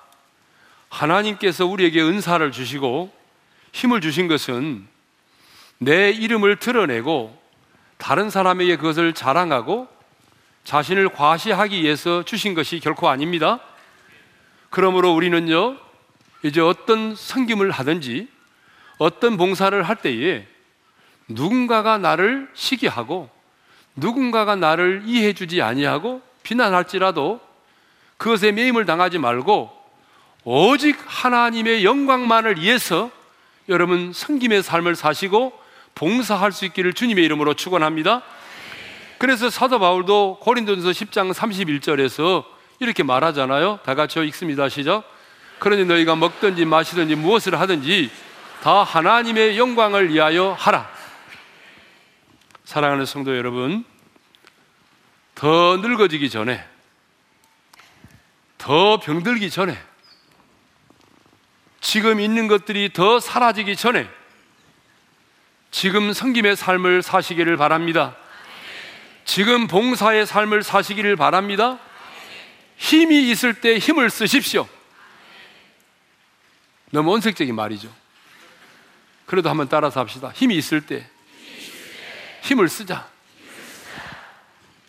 하나님께서 0.88 1.66
우리에게 1.66 2.00
은사를 2.00 2.50
주시고 2.52 3.12
힘을 3.72 4.00
주신 4.00 4.28
것은 4.28 4.86
내 5.78 6.10
이름을 6.10 6.56
드러내고 6.56 7.38
다른 7.98 8.30
사람에게 8.30 8.76
그것을 8.76 9.12
자랑하고 9.12 9.88
자신을 10.64 11.10
과시하기 11.10 11.82
위해서 11.82 12.24
주신 12.24 12.54
것이 12.54 12.80
결코 12.80 13.08
아닙니다. 13.08 13.60
그러므로 14.70 15.14
우리는요, 15.14 15.76
이제 16.42 16.60
어떤 16.60 17.14
성김을 17.14 17.70
하든지 17.70 18.28
어떤 18.98 19.36
봉사를 19.36 19.80
할 19.82 19.96
때에 19.96 20.46
누군가가 21.28 21.98
나를 21.98 22.48
시기하고 22.54 23.28
누군가가 23.96 24.56
나를 24.56 25.02
이해해 25.06 25.32
주지 25.32 25.62
아니하고 25.62 26.22
비난할지라도 26.42 27.40
그것에 28.16 28.52
매임을 28.52 28.86
당하지 28.86 29.18
말고 29.18 29.70
오직 30.44 30.96
하나님의 31.04 31.84
영광만을 31.84 32.60
위해서 32.60 33.10
여러분 33.68 34.12
성김의 34.12 34.62
삶을 34.62 34.94
사시고 34.94 35.52
봉사할 35.94 36.52
수 36.52 36.64
있기를 36.66 36.92
주님의 36.92 37.24
이름으로 37.24 37.54
축원합니다. 37.54 38.22
그래서 39.18 39.50
사도 39.50 39.78
바울도 39.78 40.38
고린도전서 40.40 40.90
10장 40.90 41.32
31절에서 41.32 42.44
이렇게 42.78 43.02
말하잖아요. 43.02 43.80
다 43.84 43.94
같이 43.94 44.20
읽습니다. 44.20 44.68
시작. 44.68 45.04
그러니 45.58 45.86
너희가 45.86 46.14
먹든지 46.14 46.66
마시든지 46.66 47.16
무엇을 47.16 47.58
하든지 47.58 48.10
다 48.62 48.82
하나님의 48.84 49.58
영광을 49.58 50.12
위하여 50.12 50.54
하라. 50.58 50.95
사랑하는 52.66 53.06
성도 53.06 53.36
여러분, 53.36 53.84
더 55.36 55.76
늙어지기 55.76 56.28
전에, 56.28 56.66
더 58.58 58.98
병들기 58.98 59.50
전에 59.50 59.80
지금 61.80 62.18
있는 62.18 62.48
것들이 62.48 62.92
더 62.92 63.20
사라지기 63.20 63.76
전에 63.76 64.10
지금 65.70 66.12
성김의 66.12 66.56
삶을 66.56 67.02
사시기를 67.02 67.56
바랍니다. 67.56 68.16
지금 69.24 69.68
봉사의 69.68 70.26
삶을 70.26 70.64
사시기를 70.64 71.14
바랍니다. 71.14 71.78
힘이 72.78 73.30
있을 73.30 73.54
때 73.54 73.78
힘을 73.78 74.10
쓰십시오. 74.10 74.68
너무 76.90 77.12
원색적인 77.12 77.54
말이죠. 77.54 77.94
그래도 79.24 79.50
한번 79.50 79.68
따라서 79.68 80.00
합시다. 80.00 80.32
힘이 80.34 80.56
있을 80.56 80.84
때 80.84 81.08
힘을 82.46 82.68
쓰자. 82.68 83.08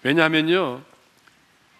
왜냐하면요, 0.03 0.81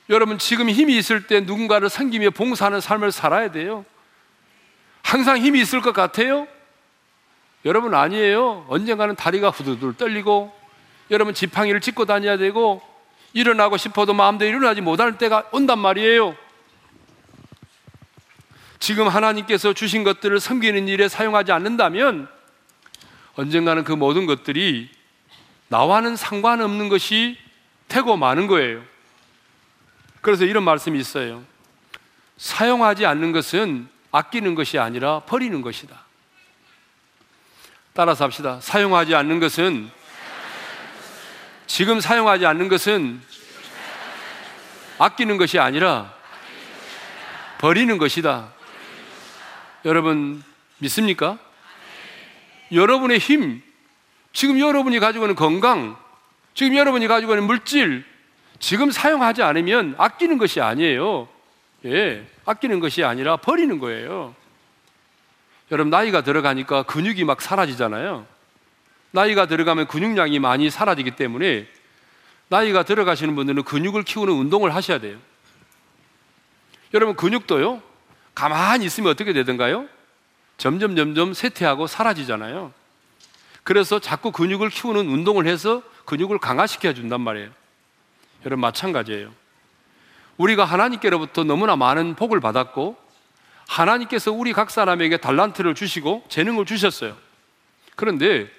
여러분 0.10 0.40
지금 0.40 0.70
힘이 0.70 0.98
있을 0.98 1.28
때 1.28 1.42
누군가를 1.42 1.90
섬기며 1.90 2.32
봉사하는 2.32 2.82
삶을 2.82 3.12
살아야 3.12 3.52
돼요. 3.52 3.86
항상 5.04 5.38
힘이 5.38 5.62
있을 5.62 5.82
것 5.82 5.94
같아요? 5.94 6.48
여러분 7.64 7.94
아니에요. 7.94 8.66
언젠가는 8.70 9.16
다리가 9.16 9.50
후두들 9.50 9.94
떨리고 9.96 10.54
여러분 11.12 11.34
지팡이를 11.34 11.80
짚고 11.80 12.06
다녀야 12.06 12.38
되고 12.38 12.82
일어나고 13.34 13.78
싶어도 13.78 14.14
마음대로 14.14 14.50
일어나지 14.58 14.82
못할 14.82 15.18
때가 15.18 15.50
온단 15.52 15.80
말이에요. 15.80 16.36
지금 18.80 19.08
하나님께서 19.08 19.74
주신 19.74 20.04
것들을 20.04 20.40
섬기는 20.40 20.88
일에 20.88 21.08
사용하지 21.08 21.52
않는다면 21.52 22.28
언젠가는 23.36 23.84
그 23.84 23.92
모든 23.92 24.26
것들이 24.26 24.97
나와는 25.70 26.16
상관없는 26.16 26.90
것이 26.90 27.38
되고 27.88 28.18
마는 28.18 28.48
거예요. 28.48 28.84
그래서 30.22 30.46
이런 30.46 30.64
말씀이 30.64 31.00
있어요. 31.00 31.44
사용하지 32.38 33.06
않는 33.06 33.32
것은 33.32 33.88
아끼는 34.12 34.56
것이 34.56 34.78
아니라 34.80 35.22
버리는 35.22 35.62
것이다. 35.62 36.06
따라서 37.94 38.24
합시다. 38.26 38.60
사용하지 38.62 39.16
않는 39.16 39.40
것은 39.40 39.90
지금 41.66 42.00
사용하지 42.00 42.46
않는 42.46 42.70
것은 42.70 43.22
아끼는 45.00 45.38
것이 45.38 45.60
아니라 45.60 46.14
버리는 47.60 47.98
것이다. 47.98 48.54
여러분 49.86 50.44
믿습니까? 50.78 51.38
여러분의 52.72 53.20
힘, 53.20 53.64
지금 54.38 54.60
여러분이 54.60 55.00
가지고 55.00 55.26
있는 55.26 55.36
건강, 55.36 55.98
지금 56.54 56.76
여러분이 56.78 57.08
가지고 57.08 57.34
있는 57.34 57.48
물질, 57.48 58.06
지금 58.60 58.92
사용하지 58.92 59.42
않으면 59.42 59.96
아끼는 59.98 60.38
것이 60.38 60.62
아니에요. 60.62 61.28
예, 61.86 62.24
아끼는 62.46 62.80
것이 62.80 63.04
아니라 63.04 63.38
버리는 63.38 63.80
거예요. 63.80 64.36
여러분, 65.72 65.90
나이가 65.90 66.22
들어가니까 66.22 66.84
근육이 66.84 67.24
막 67.24 67.42
사라지잖아요. 67.42 68.28
나이가 69.10 69.48
들어가면 69.48 69.88
근육량이 69.88 70.38
많이 70.38 70.70
사라지기 70.70 71.16
때문에 71.16 71.66
나이가 72.48 72.84
들어가시는 72.84 73.36
분들은 73.36 73.64
근육을 73.64 74.04
키우는 74.04 74.32
운동을 74.32 74.76
하셔야 74.76 75.00
돼요. 75.00 75.18
여러분, 76.94 77.16
근육도요, 77.16 77.82
가만히 78.36 78.86
있으면 78.86 79.10
어떻게 79.10 79.34
되던가요? 79.34 79.88
점점 80.60 80.96
점점 80.96 81.34
쇠퇴하고 81.34 81.88
사라지잖아요. 81.88 82.72
그래서 83.68 84.00
자꾸 84.00 84.32
근육을 84.32 84.70
키우는 84.70 85.10
운동을 85.10 85.46
해서 85.46 85.84
근육을 86.06 86.38
강화시켜 86.38 86.94
준단 86.94 87.20
말이에요. 87.20 87.50
여러분 88.46 88.62
마찬가지예요. 88.62 89.30
우리가 90.38 90.64
하나님께로부터 90.64 91.44
너무나 91.44 91.76
많은 91.76 92.16
복을 92.16 92.40
받았고 92.40 92.96
하나님께서 93.68 94.32
우리 94.32 94.54
각 94.54 94.72
사람에게 94.72 95.18
달란트를 95.18 95.76
주시고 95.76 96.24
재능을 96.30 96.66
주셨어요. 96.66 97.18
그런데 97.98 98.50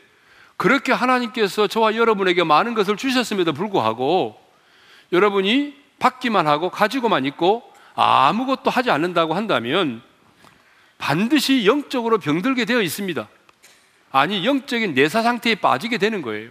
그렇게 0.59 0.93
하나님께서 0.93 1.69
저와 1.69 1.97
여러분에게 1.97 2.45
많은 2.45 2.75
것을 2.75 2.99
주셨음에도 2.99 3.55
불구하고 3.55 4.39
여러분이 5.11 5.75
받기만 6.01 6.47
하고 6.47 6.69
가지고만 6.69 7.25
있고 7.25 7.63
아무것도 7.95 8.69
하지 8.69 8.91
않는다고 8.91 9.33
한다면 9.33 10.03
반드시 10.99 11.65
영적으로 11.65 12.19
병들게 12.19 12.67
되어 12.67 12.83
있습니다. 12.83 13.27
아니, 14.11 14.45
영적인 14.45 14.95
내사 14.95 15.23
상태에 15.23 15.55
빠지게 15.55 15.99
되는 15.99 16.23
거예요. 16.23 16.51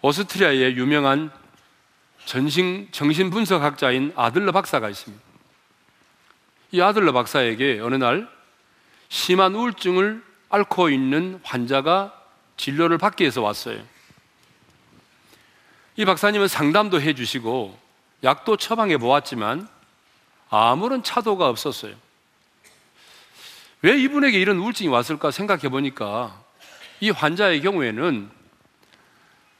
오스트리아의 0.00 0.76
유명한 0.76 1.32
전신, 2.24 2.88
정신분석학자인 2.92 4.12
아들러 4.14 4.52
박사가 4.52 4.88
있습니다. 4.88 5.24
이 6.72 6.80
아들러 6.80 7.12
박사에게 7.12 7.80
어느 7.80 7.94
날 7.96 8.28
심한 9.08 9.54
우울증을 9.54 10.22
앓고 10.50 10.90
있는 10.90 11.40
환자가 11.42 12.14
진료를 12.56 12.98
받기 12.98 13.24
위해서 13.24 13.42
왔어요. 13.42 13.82
이 15.96 16.04
박사님은 16.04 16.48
상담도 16.48 17.00
해주시고 17.00 17.78
약도 18.24 18.56
처방해 18.56 18.98
보았지만 18.98 19.68
아무런 20.50 21.02
차도가 21.02 21.48
없었어요. 21.48 21.94
왜 23.82 23.96
이분에게 23.96 24.38
이런 24.40 24.58
우울증이 24.58 24.88
왔을까 24.88 25.30
생각해 25.30 25.68
보니까 25.68 26.42
이 27.00 27.10
환자의 27.10 27.60
경우에는 27.62 28.30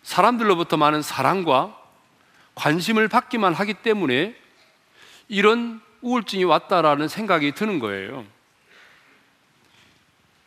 사람들로부터 0.03 0.77
많은 0.77 1.03
사랑과 1.03 1.77
관심을 2.55 3.09
받기만 3.09 3.55
하기 3.55 3.75
때문에 3.75 4.35
이런 5.29 5.81
우울증이 6.01 6.45
왔다라는 6.45 7.07
생각이 7.09 7.53
드는 7.53 7.79
거예요. 7.79 8.25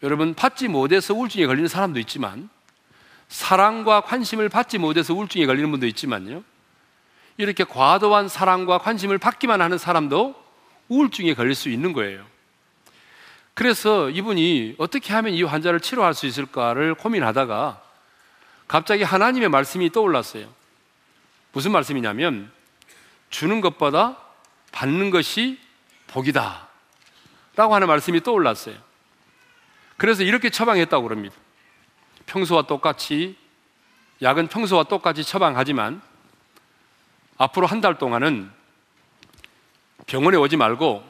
여러분, 0.03 0.34
받지 0.34 0.67
못해서 0.67 1.13
우울증에 1.13 1.45
걸리는 1.45 1.67
사람도 1.67 1.99
있지만, 1.99 2.49
사랑과 3.28 4.01
관심을 4.01 4.49
받지 4.49 4.78
못해서 4.78 5.13
우울증에 5.13 5.45
걸리는 5.45 5.69
분도 5.69 5.86
있지만요. 5.86 6.43
이렇게 7.38 7.63
과도한 7.63 8.28
사랑과 8.28 8.80
관심을 8.80 9.17
받기만 9.19 9.61
하는 9.61 9.78
사람도 9.78 10.36
우울증에 10.89 11.34
걸릴 11.34 11.55
수 11.55 11.69
있는 11.69 11.93
거예요. 11.93 12.31
그래서 13.54 14.10
이분이 14.10 14.76
어떻게 14.78 15.14
하면 15.14 15.34
이 15.34 15.43
환자를 15.43 15.80
치료할 15.80 16.14
수 16.14 16.26
있을까를 16.26 16.95
고민하다가 16.95 17.82
갑자기 18.68 19.04
하나님의 19.04 19.49
말씀이 19.49 19.91
떠올랐어요. 19.91 20.47
무슨 21.52 21.72
말씀이냐면 21.72 22.52
주는 23.30 23.60
것보다 23.62 24.18
받는 24.72 25.10
것이 25.10 25.60
복이다. 26.08 26.68
라고 27.56 27.76
하는 27.76 27.88
말씀이 27.88 28.22
떠올랐어요. 28.24 28.76
그래서 29.97 30.24
이렇게 30.24 30.49
처방했다고 30.49 31.04
그럽니다. 31.08 31.36
평소와 32.26 32.64
똑같이, 32.64 33.38
약은 34.22 34.47
평소와 34.47 34.84
똑같이 34.86 35.24
처방하지만 35.24 36.02
앞으로 37.38 37.68
한 37.68 37.82
달 37.82 37.97
동안은 37.97 38.49
병원에 40.08 40.38
오지 40.38 40.56
말고 40.58 41.04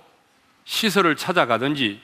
시설을 0.65 1.15
찾아가든지 1.15 2.01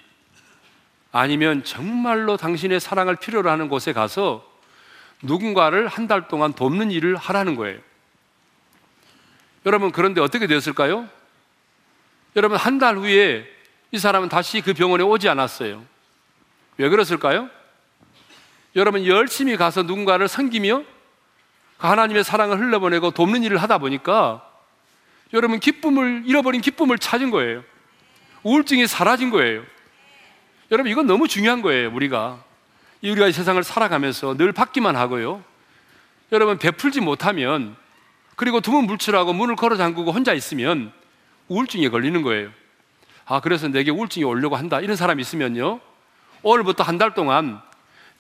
아니면 1.18 1.64
정말로 1.64 2.38
당신의 2.38 2.80
사랑을 2.80 3.16
필요로 3.16 3.50
하는 3.50 3.70
곳에 3.70 3.92
가서 3.92 4.46
누군가를 5.24 5.88
한 5.88 6.08
달 6.08 6.28
동안 6.28 6.54
돕는 6.54 6.92
일을 6.92 7.16
하라는 7.16 7.56
거예요. 7.56 7.80
여러분, 9.66 9.92
그런데 9.92 10.22
어떻게 10.22 10.46
되었을까요? 10.46 11.10
여러분, 12.36 12.58
한 12.58 12.78
달 12.78 12.98
후에 12.98 13.48
이 13.92 13.98
사람은 13.98 14.30
다시 14.30 14.62
그 14.62 14.76
병원에 14.76 15.04
오지 15.04 15.28
않았어요. 15.28 15.84
왜 16.78 16.88
그랬을까요? 16.90 17.50
여러분, 18.76 19.04
열심히 19.08 19.58
가서 19.58 19.82
누군가를 19.82 20.28
섬기며 20.28 20.84
그 21.80 21.88
하나님의 21.88 22.24
사랑을 22.24 22.60
흘려보내고 22.60 23.10
돕는 23.12 23.44
일을 23.44 23.58
하다 23.58 23.80
보니까 23.80 24.48
여러분, 25.34 25.60
기쁨을, 25.60 26.24
잃어버린 26.28 26.62
기쁨을 26.62 27.00
찾은 27.00 27.32
거예요. 27.32 27.64
우울증이 28.44 28.86
사라진 28.86 29.32
거예요. 29.32 29.64
여러분, 30.72 30.92
이건 30.92 31.08
너무 31.08 31.28
중요한 31.28 31.62
거예요, 31.62 31.94
우리가. 31.94 32.44
우리가 33.04 33.28
이 33.28 33.32
세상을 33.32 33.62
살아가면서 33.64 34.36
늘 34.36 34.52
받기만 34.52 34.96
하고요. 34.96 35.44
여러분, 36.32 36.58
베풀지 36.58 37.00
못하면, 37.00 37.76
그리고 38.36 38.60
두문 38.60 38.86
물출하고 38.86 39.34
문을 39.34 39.56
걸어 39.56 39.78
잠그고 39.78 40.12
혼자 40.12 40.34
있으면 40.34 40.92
우울증에 41.48 41.90
걸리는 41.90 42.22
거예요. 42.22 42.50
아, 43.26 43.40
그래서 43.40 43.68
내게 43.68 43.92
우울증이 43.92 44.24
오려고 44.26 44.56
한다. 44.56 44.80
이런 44.80 44.96
사람이 44.96 45.22
있으면요. 45.22 45.80
오늘부터 46.44 46.84
한 46.84 46.98
달 46.98 47.14
동안 47.14 47.62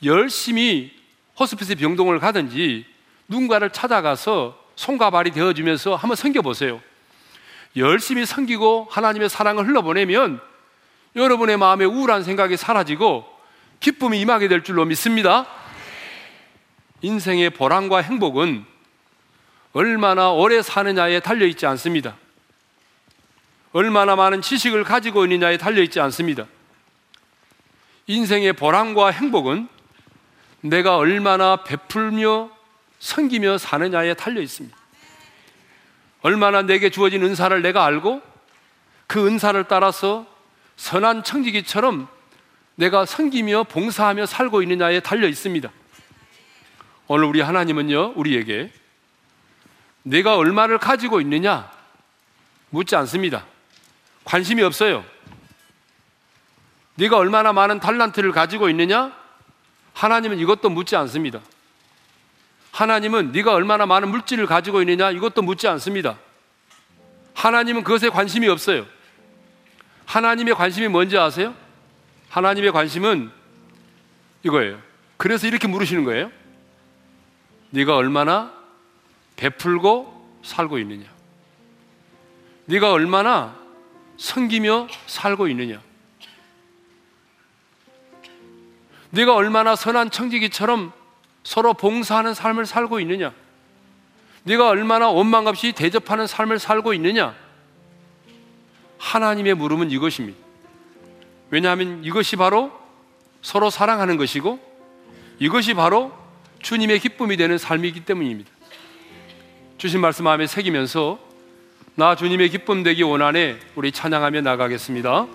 열심히 0.03 0.91
호스피스 1.39 1.75
병동을 1.75 2.19
가든지 2.19 2.85
누군가를 3.27 3.69
찾아가서 3.71 4.57
손과 4.75 5.09
발이 5.11 5.31
되어주면서 5.31 5.95
한번 5.95 6.15
섬겨보세요. 6.15 6.81
열심히 7.75 8.25
섬기고 8.25 8.87
하나님의 8.89 9.29
사랑을 9.29 9.67
흘러보내면 9.67 10.39
여러분의 11.17 11.57
마음에 11.57 11.83
우울한 11.83 12.23
생각이 12.23 12.57
사라지고 12.57 13.27
기쁨이 13.79 14.21
임하게 14.21 14.47
될 14.47 14.63
줄로 14.63 14.85
믿습니다. 14.85 15.47
인생의 17.01 17.49
보람과 17.49 18.01
행복은 18.03 18.63
얼마나 19.73 20.31
오래 20.31 20.61
사느냐에 20.61 21.19
달려있지 21.19 21.65
않습니다. 21.65 22.15
얼마나 23.73 24.15
많은 24.15 24.41
지식을 24.41 24.83
가지고 24.83 25.25
있느냐에 25.25 25.57
달려 25.57 25.81
있지 25.81 25.99
않습니다. 25.99 26.45
인생의 28.05 28.53
보람과 28.53 29.09
행복은 29.09 29.67
내가 30.61 30.97
얼마나 30.97 31.63
베풀며 31.63 32.49
섬기며 32.99 33.57
사느냐에 33.57 34.13
달려 34.13 34.41
있습니다. 34.41 34.75
얼마나 36.21 36.61
내게 36.61 36.89
주어진 36.89 37.23
은사를 37.23 37.59
내가 37.61 37.85
알고 37.85 38.21
그 39.07 39.25
은사를 39.27 39.63
따라서 39.65 40.36
선한 40.77 41.23
청지기처럼 41.23 42.07
내가 42.75 43.05
섬기며 43.05 43.63
봉사하며 43.63 44.25
살고 44.25 44.61
있느냐에 44.61 45.01
달려 45.01 45.27
있습니다. 45.27 45.69
오늘 47.07 47.25
우리 47.25 47.41
하나님은요, 47.41 48.13
우리에게 48.15 48.71
내가 50.03 50.37
얼마를 50.37 50.77
가지고 50.77 51.19
있느냐 51.21 51.69
묻지 52.69 52.95
않습니다. 52.95 53.45
관심이 54.23 54.61
없어요. 54.61 55.03
네가 56.95 57.17
얼마나 57.17 57.53
많은 57.53 57.79
달란트를 57.79 58.31
가지고 58.31 58.69
있느냐? 58.69 59.11
하나님은 59.93 60.39
이것도 60.39 60.69
묻지 60.69 60.95
않습니다. 60.95 61.41
하나님은 62.71 63.31
네가 63.31 63.53
얼마나 63.53 63.85
많은 63.85 64.09
물질을 64.09 64.45
가지고 64.45 64.81
있느냐? 64.81 65.11
이것도 65.11 65.41
묻지 65.41 65.67
않습니다. 65.67 66.17
하나님은 67.33 67.83
그것에 67.83 68.09
관심이 68.09 68.47
없어요. 68.47 68.85
하나님의 70.07 70.55
관심이 70.55 70.87
뭔지 70.87 71.17
아세요? 71.17 71.53
하나님의 72.29 72.71
관심은 72.71 73.29
이거예요. 74.41 74.81
그래서 75.17 75.47
이렇게 75.47 75.67
물으시는 75.67 76.05
거예요. 76.05 76.31
네가 77.71 77.95
얼마나 77.95 78.53
베풀고 79.35 80.39
살고 80.43 80.79
있느냐? 80.79 81.05
네가 82.65 82.91
얼마나 82.91 83.55
섬기며 84.17 84.87
살고 85.07 85.49
있느냐? 85.49 85.81
네가 89.09 89.35
얼마나 89.35 89.75
선한 89.75 90.11
청지기처럼 90.11 90.93
서로 91.43 91.73
봉사하는 91.73 92.33
삶을 92.33 92.65
살고 92.65 93.01
있느냐? 93.01 93.33
네가 94.43 94.69
얼마나 94.69 95.09
원망 95.09 95.47
없이 95.47 95.73
대접하는 95.73 96.27
삶을 96.27 96.59
살고 96.59 96.93
있느냐? 96.93 97.35
하나님의 98.97 99.55
물음은 99.55 99.91
이것입니다. 99.91 100.37
왜냐하면 101.49 102.03
이것이 102.03 102.35
바로 102.35 102.71
서로 103.41 103.69
사랑하는 103.69 104.17
것이고 104.17 104.59
이것이 105.39 105.73
바로 105.73 106.11
주님의 106.61 106.99
기쁨이 106.99 107.37
되는 107.37 107.57
삶이기 107.57 108.01
때문입니다. 108.01 108.49
주신 109.77 110.01
말씀 110.01 110.25
마음에 110.25 110.47
새기면서 110.47 111.19
나 111.95 112.15
주님의 112.15 112.49
기쁨 112.49 112.83
되기 112.83 113.03
원하네 113.03 113.59
우리 113.75 113.91
찬양하며 113.91 114.41
나가겠습니다. 114.41 115.27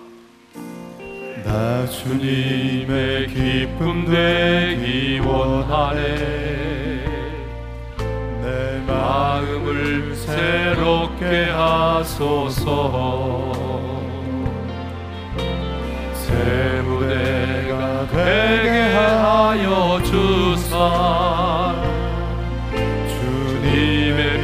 나 1.43 1.87
주님의 1.87 3.27
기쁨 3.27 4.05
되기 4.05 5.19
원하네 5.19 6.82
내 8.43 8.81
마음을 8.85 10.13
새롭게 10.13 11.45
하소서. 11.51 13.53
새 16.13 16.81
무대가 16.81 18.05
되게 18.11 18.95
하여 18.95 20.01
주사. 20.03 21.73
주님의 23.07 24.41
빛 24.41 24.43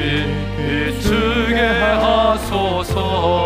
비추게 0.56 1.60
하소서 1.60 3.39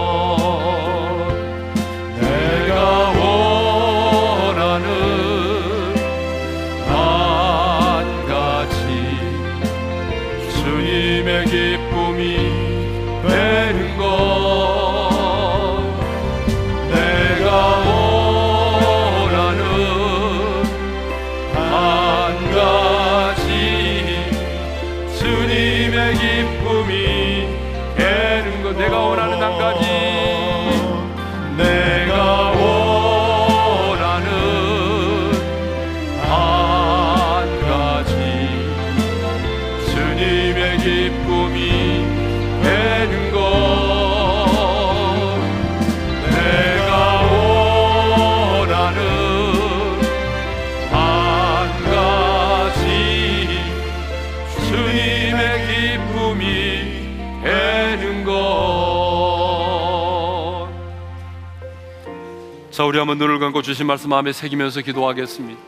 한번 63.04 63.18
눈을 63.18 63.38
감고 63.40 63.62
주신 63.62 63.86
말씀 63.86 64.12
마음에 64.12 64.32
새기면서 64.32 64.80
기도하겠습니다. 64.80 65.60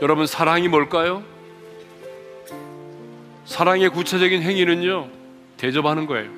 여러분, 0.00 0.26
사랑이 0.26 0.68
뭘까요? 0.68 1.22
사랑의 3.44 3.90
구체적인 3.90 4.40
행위는요, 4.40 5.10
대접하는 5.58 6.06
거예요. 6.06 6.30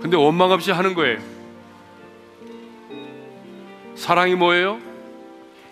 근데 0.00 0.16
원망 0.16 0.52
없이 0.52 0.70
하는 0.70 0.94
거예요. 0.94 1.18
사랑이 3.96 4.36
뭐예요? 4.36 4.78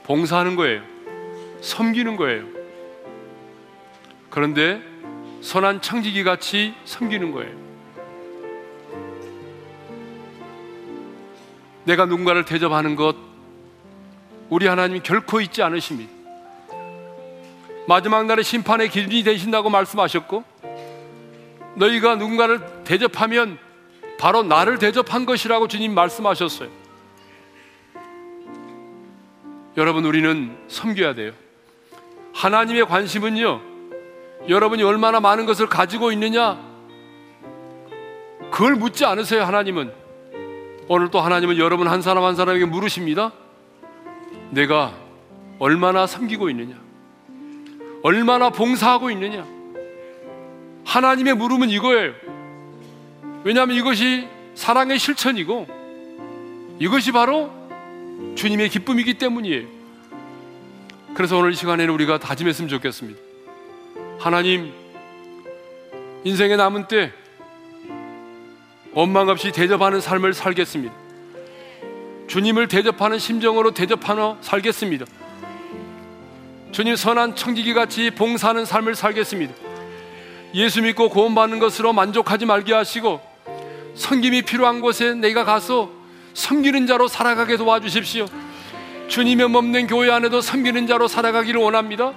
봉사하는 0.03 0.57
거예요. 0.57 0.83
섬기는 1.61 2.17
거예요. 2.17 2.47
그런데 4.29 4.83
선한 5.41 5.83
청지기 5.83 6.25
같이 6.25 6.75
섬기는 6.85 7.31
거예요. 7.31 7.70
내가 11.85 12.07
누군가를 12.07 12.45
대접하는 12.45 12.97
것, 12.97 13.17
우리 14.49 14.67
하나님 14.67 15.03
결코 15.03 15.41
잊지 15.41 15.63
않으십니다. 15.63 16.13
마지막 17.87 18.27
날에 18.27 18.43
심판의 18.43 18.89
기준이 18.89 19.23
되신다고 19.23 19.71
말씀하셨고, 19.71 20.45
너희가 21.77 22.17
누군가를 22.17 22.61
대접하면 22.85 23.59
바로 24.19 24.43
나를 24.43 24.79
대접한 24.79 25.25
것이라고 25.25 25.69
주님 25.69 25.95
말씀하셨어요. 25.95 26.69
여러분, 29.77 30.05
우리는 30.05 30.57
섬겨야 30.69 31.15
돼요. 31.15 31.33
하나님의 32.35 32.87
관심은요, 32.87 33.61
여러분이 34.49 34.83
얼마나 34.83 35.21
많은 35.21 35.47
것을 35.47 35.69
가지고 35.69 36.13
있느냐, 36.13 36.59
그걸 38.51 38.75
묻지 38.75 39.05
않으세요, 39.05 39.45
하나님은. 39.45 40.00
오늘 40.93 41.09
또 41.09 41.21
하나님은 41.21 41.57
여러분 41.59 41.87
한 41.87 42.03
사람 42.03 42.25
한 42.25 42.35
사람에게 42.35 42.65
물으십니다. 42.65 43.31
내가 44.51 44.93
얼마나 45.61 46.05
섬기고 46.05 46.51
있느냐? 46.51 46.75
얼마나 48.03 48.51
봉사하고 48.51 49.09
있느냐? 49.13 49.47
하나님의 50.85 51.35
물음은 51.35 51.71
이거예요. 51.71 52.13
왜냐하면 53.45 53.77
이것이 53.77 54.27
사랑의 54.57 54.99
실천이고 54.99 55.69
이것이 56.81 57.13
바로 57.13 57.53
주님의 58.35 58.69
기쁨이기 58.71 59.15
때문이에요. 59.15 59.69
그래서 61.15 61.39
오늘 61.39 61.53
이 61.53 61.55
시간에는 61.55 61.95
우리가 61.95 62.19
다짐했으면 62.19 62.69
좋겠습니다. 62.69 63.21
하나님, 64.19 64.73
인생의 66.25 66.57
남은 66.57 66.89
때 66.89 67.13
원망 68.93 69.29
없이 69.29 69.53
대접하는 69.53 70.01
삶을 70.01 70.35
살겠습니다. 70.35 70.93
주님을 72.27 72.69
대접하는 72.69 73.19
심정으로 73.19 73.73
대접하며 73.73 74.39
살겠습니다. 74.41 75.07
주님 76.73 76.97
선한 76.97 77.37
청지기 77.37 77.75
같이 77.75 78.11
봉사하는 78.11 78.65
삶을 78.65 78.95
살겠습니다. 78.95 79.55
예수 80.55 80.83
믿고 80.83 81.09
구원받는 81.09 81.59
것으로 81.61 81.93
만족하지 81.93 82.47
말게 82.47 82.73
하시고 82.73 83.21
섬김이 83.95 84.43
필요한 84.43 84.81
곳에 84.81 85.15
내가 85.15 85.45
가서 85.45 85.91
섬기는 86.35 86.87
자로 86.87 87.09
살아가게 87.09 87.57
도와주십시오. 87.57 88.27
주님의 89.09 89.49
몸는 89.49 89.89
교회 89.89 90.11
안에도 90.11 90.41
섬기는 90.41 90.87
자로 90.87 91.09
살아가기를 91.09 91.61
원합니다. 91.61 92.13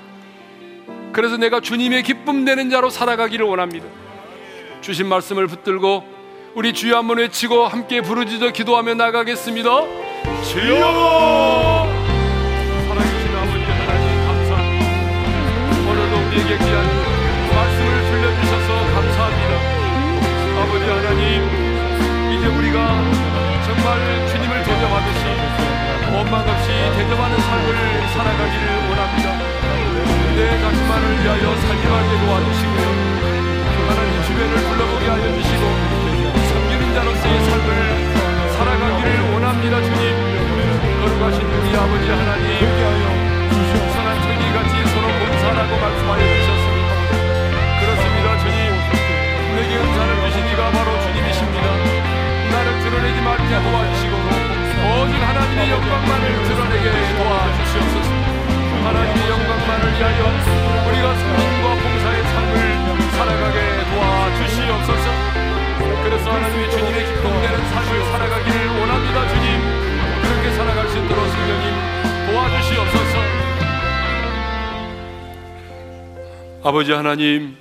그래서 1.12 1.38
내가 1.38 1.60
주님의 1.60 2.04
기쁨 2.04 2.46
되는 2.46 2.70
자로 2.70 2.90
살아가기를 2.90 3.46
원합니다. 3.46 3.86
주신 4.82 5.08
말씀을 5.08 5.48
붙들고 5.48 6.13
우리 6.56 6.72
주여 6.72 6.98
한번 6.98 7.18
외치고 7.18 7.68
함께 7.68 8.02
부르짖어 8.02 8.52
기도하며 8.52 8.94
나가겠습니다. 8.94 9.70
주여 10.46 11.90
살아계신 12.88 13.26
아버지 13.34 13.66
하나님 13.74 14.06
감사합니다. 14.28 14.86
오늘도 15.90 16.14
우리에게 16.30 16.58
귀한 16.62 16.78
말씀을 17.50 17.90
들려주셔서 18.06 18.70
감사합니다. 18.94 19.54
아버지 20.62 20.86
하나님, 20.86 21.26
이제 22.38 22.46
우리가 22.46 22.78
정말 23.66 24.28
주님을 24.30 24.54
대접하듯이 24.64 25.26
원망 26.14 26.38
없이 26.48 26.70
대접하는 26.70 27.34
삶을 27.36 27.68
살아가기를 28.14 28.66
원합니다. 28.94 29.28
내 30.38 30.40
자신만을 30.62 31.04
위하여 31.24 31.58
살지 31.58 31.84
말게 31.88 32.12
도와주시고요. 32.26 32.86
하나님 33.90 34.14
주변을 34.24 34.54
둘러보게 34.56 35.06
하여 35.10 35.34
주시고 35.42 36.13
살아가기를 38.74 39.34
원합니다, 39.34 39.82
주님. 39.84 40.02
거룩하신 41.00 41.46
우리 41.46 41.78
아버지 41.78 42.10
하나님, 42.10 42.58
선한 43.94 44.22
천리같이 44.24 44.74
서로 44.90 45.06
봉사라고 45.14 45.72
말씀하여 45.78 46.22
주셨습니다. 46.42 46.90
그렇습니다, 47.80 48.28
주님. 48.42 48.58
내게 49.54 49.78
은사를 49.78 50.10
주신 50.26 50.36
이가 50.50 50.72
바로 50.72 50.90
주님이십니다. 51.02 51.68
나를 52.50 52.68
드러내지 52.82 53.22
말게 53.22 53.62
도와주시고 53.62 54.16
오직 54.90 55.14
하나님의 55.22 55.70
영광만을 55.70 56.26
드러내게 56.44 56.86
도와주시옵소서. 57.14 58.10
하나님의 58.86 59.30
영광만을 59.30 59.84
위하여 59.94 60.22
우리가 60.90 61.14
성인과 61.14 61.66
봉사의 61.78 62.24
삶을 62.24 62.54
살아가게 63.12 63.58
도와주시옵소서. 63.94 65.53
그래서 66.04 66.32
하나님의 66.32 66.70
주님의 66.70 67.06
기쁨되는 67.06 67.70
삶을 67.70 68.06
살아가기를 68.12 68.68
원합니다, 68.80 69.28
주님. 69.30 69.48
그렇게 70.22 70.52
살아갈 70.52 70.88
수 70.90 70.98
있도록 70.98 71.28
성령님 71.30 71.66
도와주시옵소서. 72.28 73.44
아버지 76.66 76.92
하나님, 76.92 77.56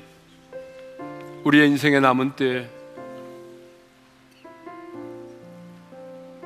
우리의 1.45 1.69
인생의 1.69 2.01
남은 2.01 2.33
때 2.33 2.69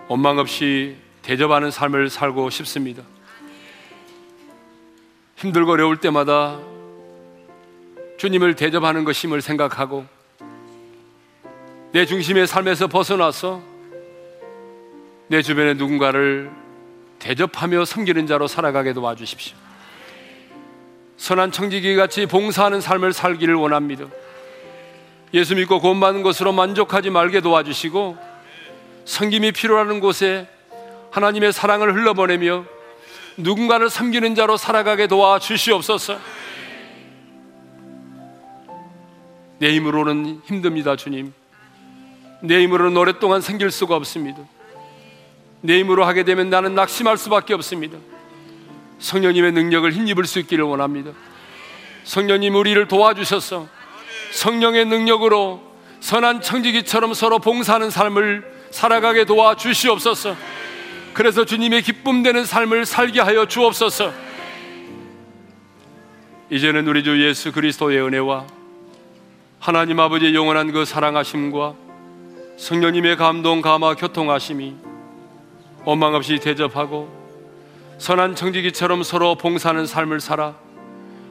원망 0.08 0.38
없이 0.38 0.96
대접하는 1.22 1.70
삶을 1.70 2.10
살고 2.10 2.50
싶습니다. 2.50 3.02
힘들고 5.36 5.72
어려울 5.72 5.96
때마다 5.96 6.58
주님을 8.18 8.54
대접하는 8.54 9.04
것임을 9.04 9.42
생각하고 9.42 10.15
내 11.96 12.04
중심의 12.04 12.46
삶에서 12.46 12.88
벗어나서 12.88 13.62
내 15.28 15.40
주변의 15.40 15.76
누군가를 15.76 16.50
대접하며 17.18 17.86
섬기는 17.86 18.26
자로 18.26 18.46
살아가게 18.48 18.92
도와주십시오. 18.92 19.56
선한 21.16 21.52
청지기 21.52 21.96
같이 21.96 22.26
봉사하는 22.26 22.82
삶을 22.82 23.14
살기를 23.14 23.54
원합니다. 23.54 24.04
예수 25.32 25.54
믿고 25.54 25.80
구원받는 25.80 26.22
것으로 26.22 26.52
만족하지 26.52 27.08
말게 27.08 27.40
도와주시고 27.40 28.18
섬김이 29.06 29.52
필요하는 29.52 30.00
곳에 30.00 30.46
하나님의 31.12 31.54
사랑을 31.54 31.94
흘러보내며 31.94 32.66
누군가를 33.38 33.88
섬기는 33.88 34.34
자로 34.34 34.58
살아가게 34.58 35.06
도와 35.06 35.38
주시옵소서. 35.38 36.18
내 39.60 39.72
힘으로는 39.72 40.42
힘듭니다, 40.44 40.94
주님. 40.94 41.32
내 42.40 42.62
힘으로는 42.62 42.96
오랫동안 42.96 43.40
생길 43.40 43.70
수가 43.70 43.96
없습니다. 43.96 44.40
내 45.60 45.78
힘으로 45.80 46.04
하게 46.04 46.22
되면 46.22 46.50
나는 46.50 46.74
낙심할 46.74 47.16
수밖에 47.16 47.54
없습니다. 47.54 47.98
성령님의 48.98 49.52
능력을 49.52 49.90
힘입을 49.92 50.24
수 50.26 50.38
있기를 50.40 50.64
원합니다. 50.64 51.10
성령님 52.04 52.54
우리를 52.54 52.86
도와주셔서 52.88 53.68
성령의 54.32 54.86
능력으로 54.86 55.60
선한 56.00 56.40
청지기처럼 56.40 57.14
서로 57.14 57.38
봉사하는 57.38 57.90
삶을 57.90 58.44
살아가게 58.70 59.24
도와 59.24 59.56
주시옵소서. 59.56 60.36
그래서 61.14 61.44
주님의 61.44 61.82
기쁨 61.82 62.22
되는 62.22 62.44
삶을 62.44 62.84
살게 62.84 63.20
하여 63.20 63.46
주옵소서. 63.46 64.12
이제는 66.50 66.86
우리 66.86 67.02
주 67.02 67.26
예수 67.26 67.50
그리스도의 67.50 68.00
은혜와 68.02 68.46
하나님 69.58 69.98
아버지의 69.98 70.34
영원한 70.34 70.70
그 70.70 70.84
사랑하심과 70.84 71.85
성령님의 72.56 73.16
감동 73.16 73.60
감화 73.60 73.94
교통하심이 73.94 74.74
원망 75.84 76.14
없이 76.14 76.38
대접하고 76.38 77.08
선한 77.98 78.34
청지기처럼 78.34 79.02
서로 79.02 79.34
봉사하는 79.34 79.86
삶을 79.86 80.20
살아 80.20 80.54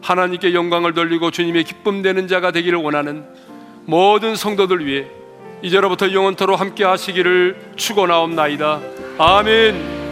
하나님께 0.02 0.54
영광을 0.54 0.94
돌리고 0.94 1.32
주님의 1.32 1.64
기쁨 1.64 2.02
되는 2.02 2.28
자가 2.28 2.52
되기를 2.52 2.78
원하는 2.78 3.26
모든 3.86 4.36
성도들 4.36 4.86
위해 4.86 5.08
이제로부터 5.62 6.12
영원토로 6.14 6.56
함께 6.56 6.84
하시기를 6.84 7.74
축원하옵나이다. 7.76 8.82
아멘. 9.18 10.05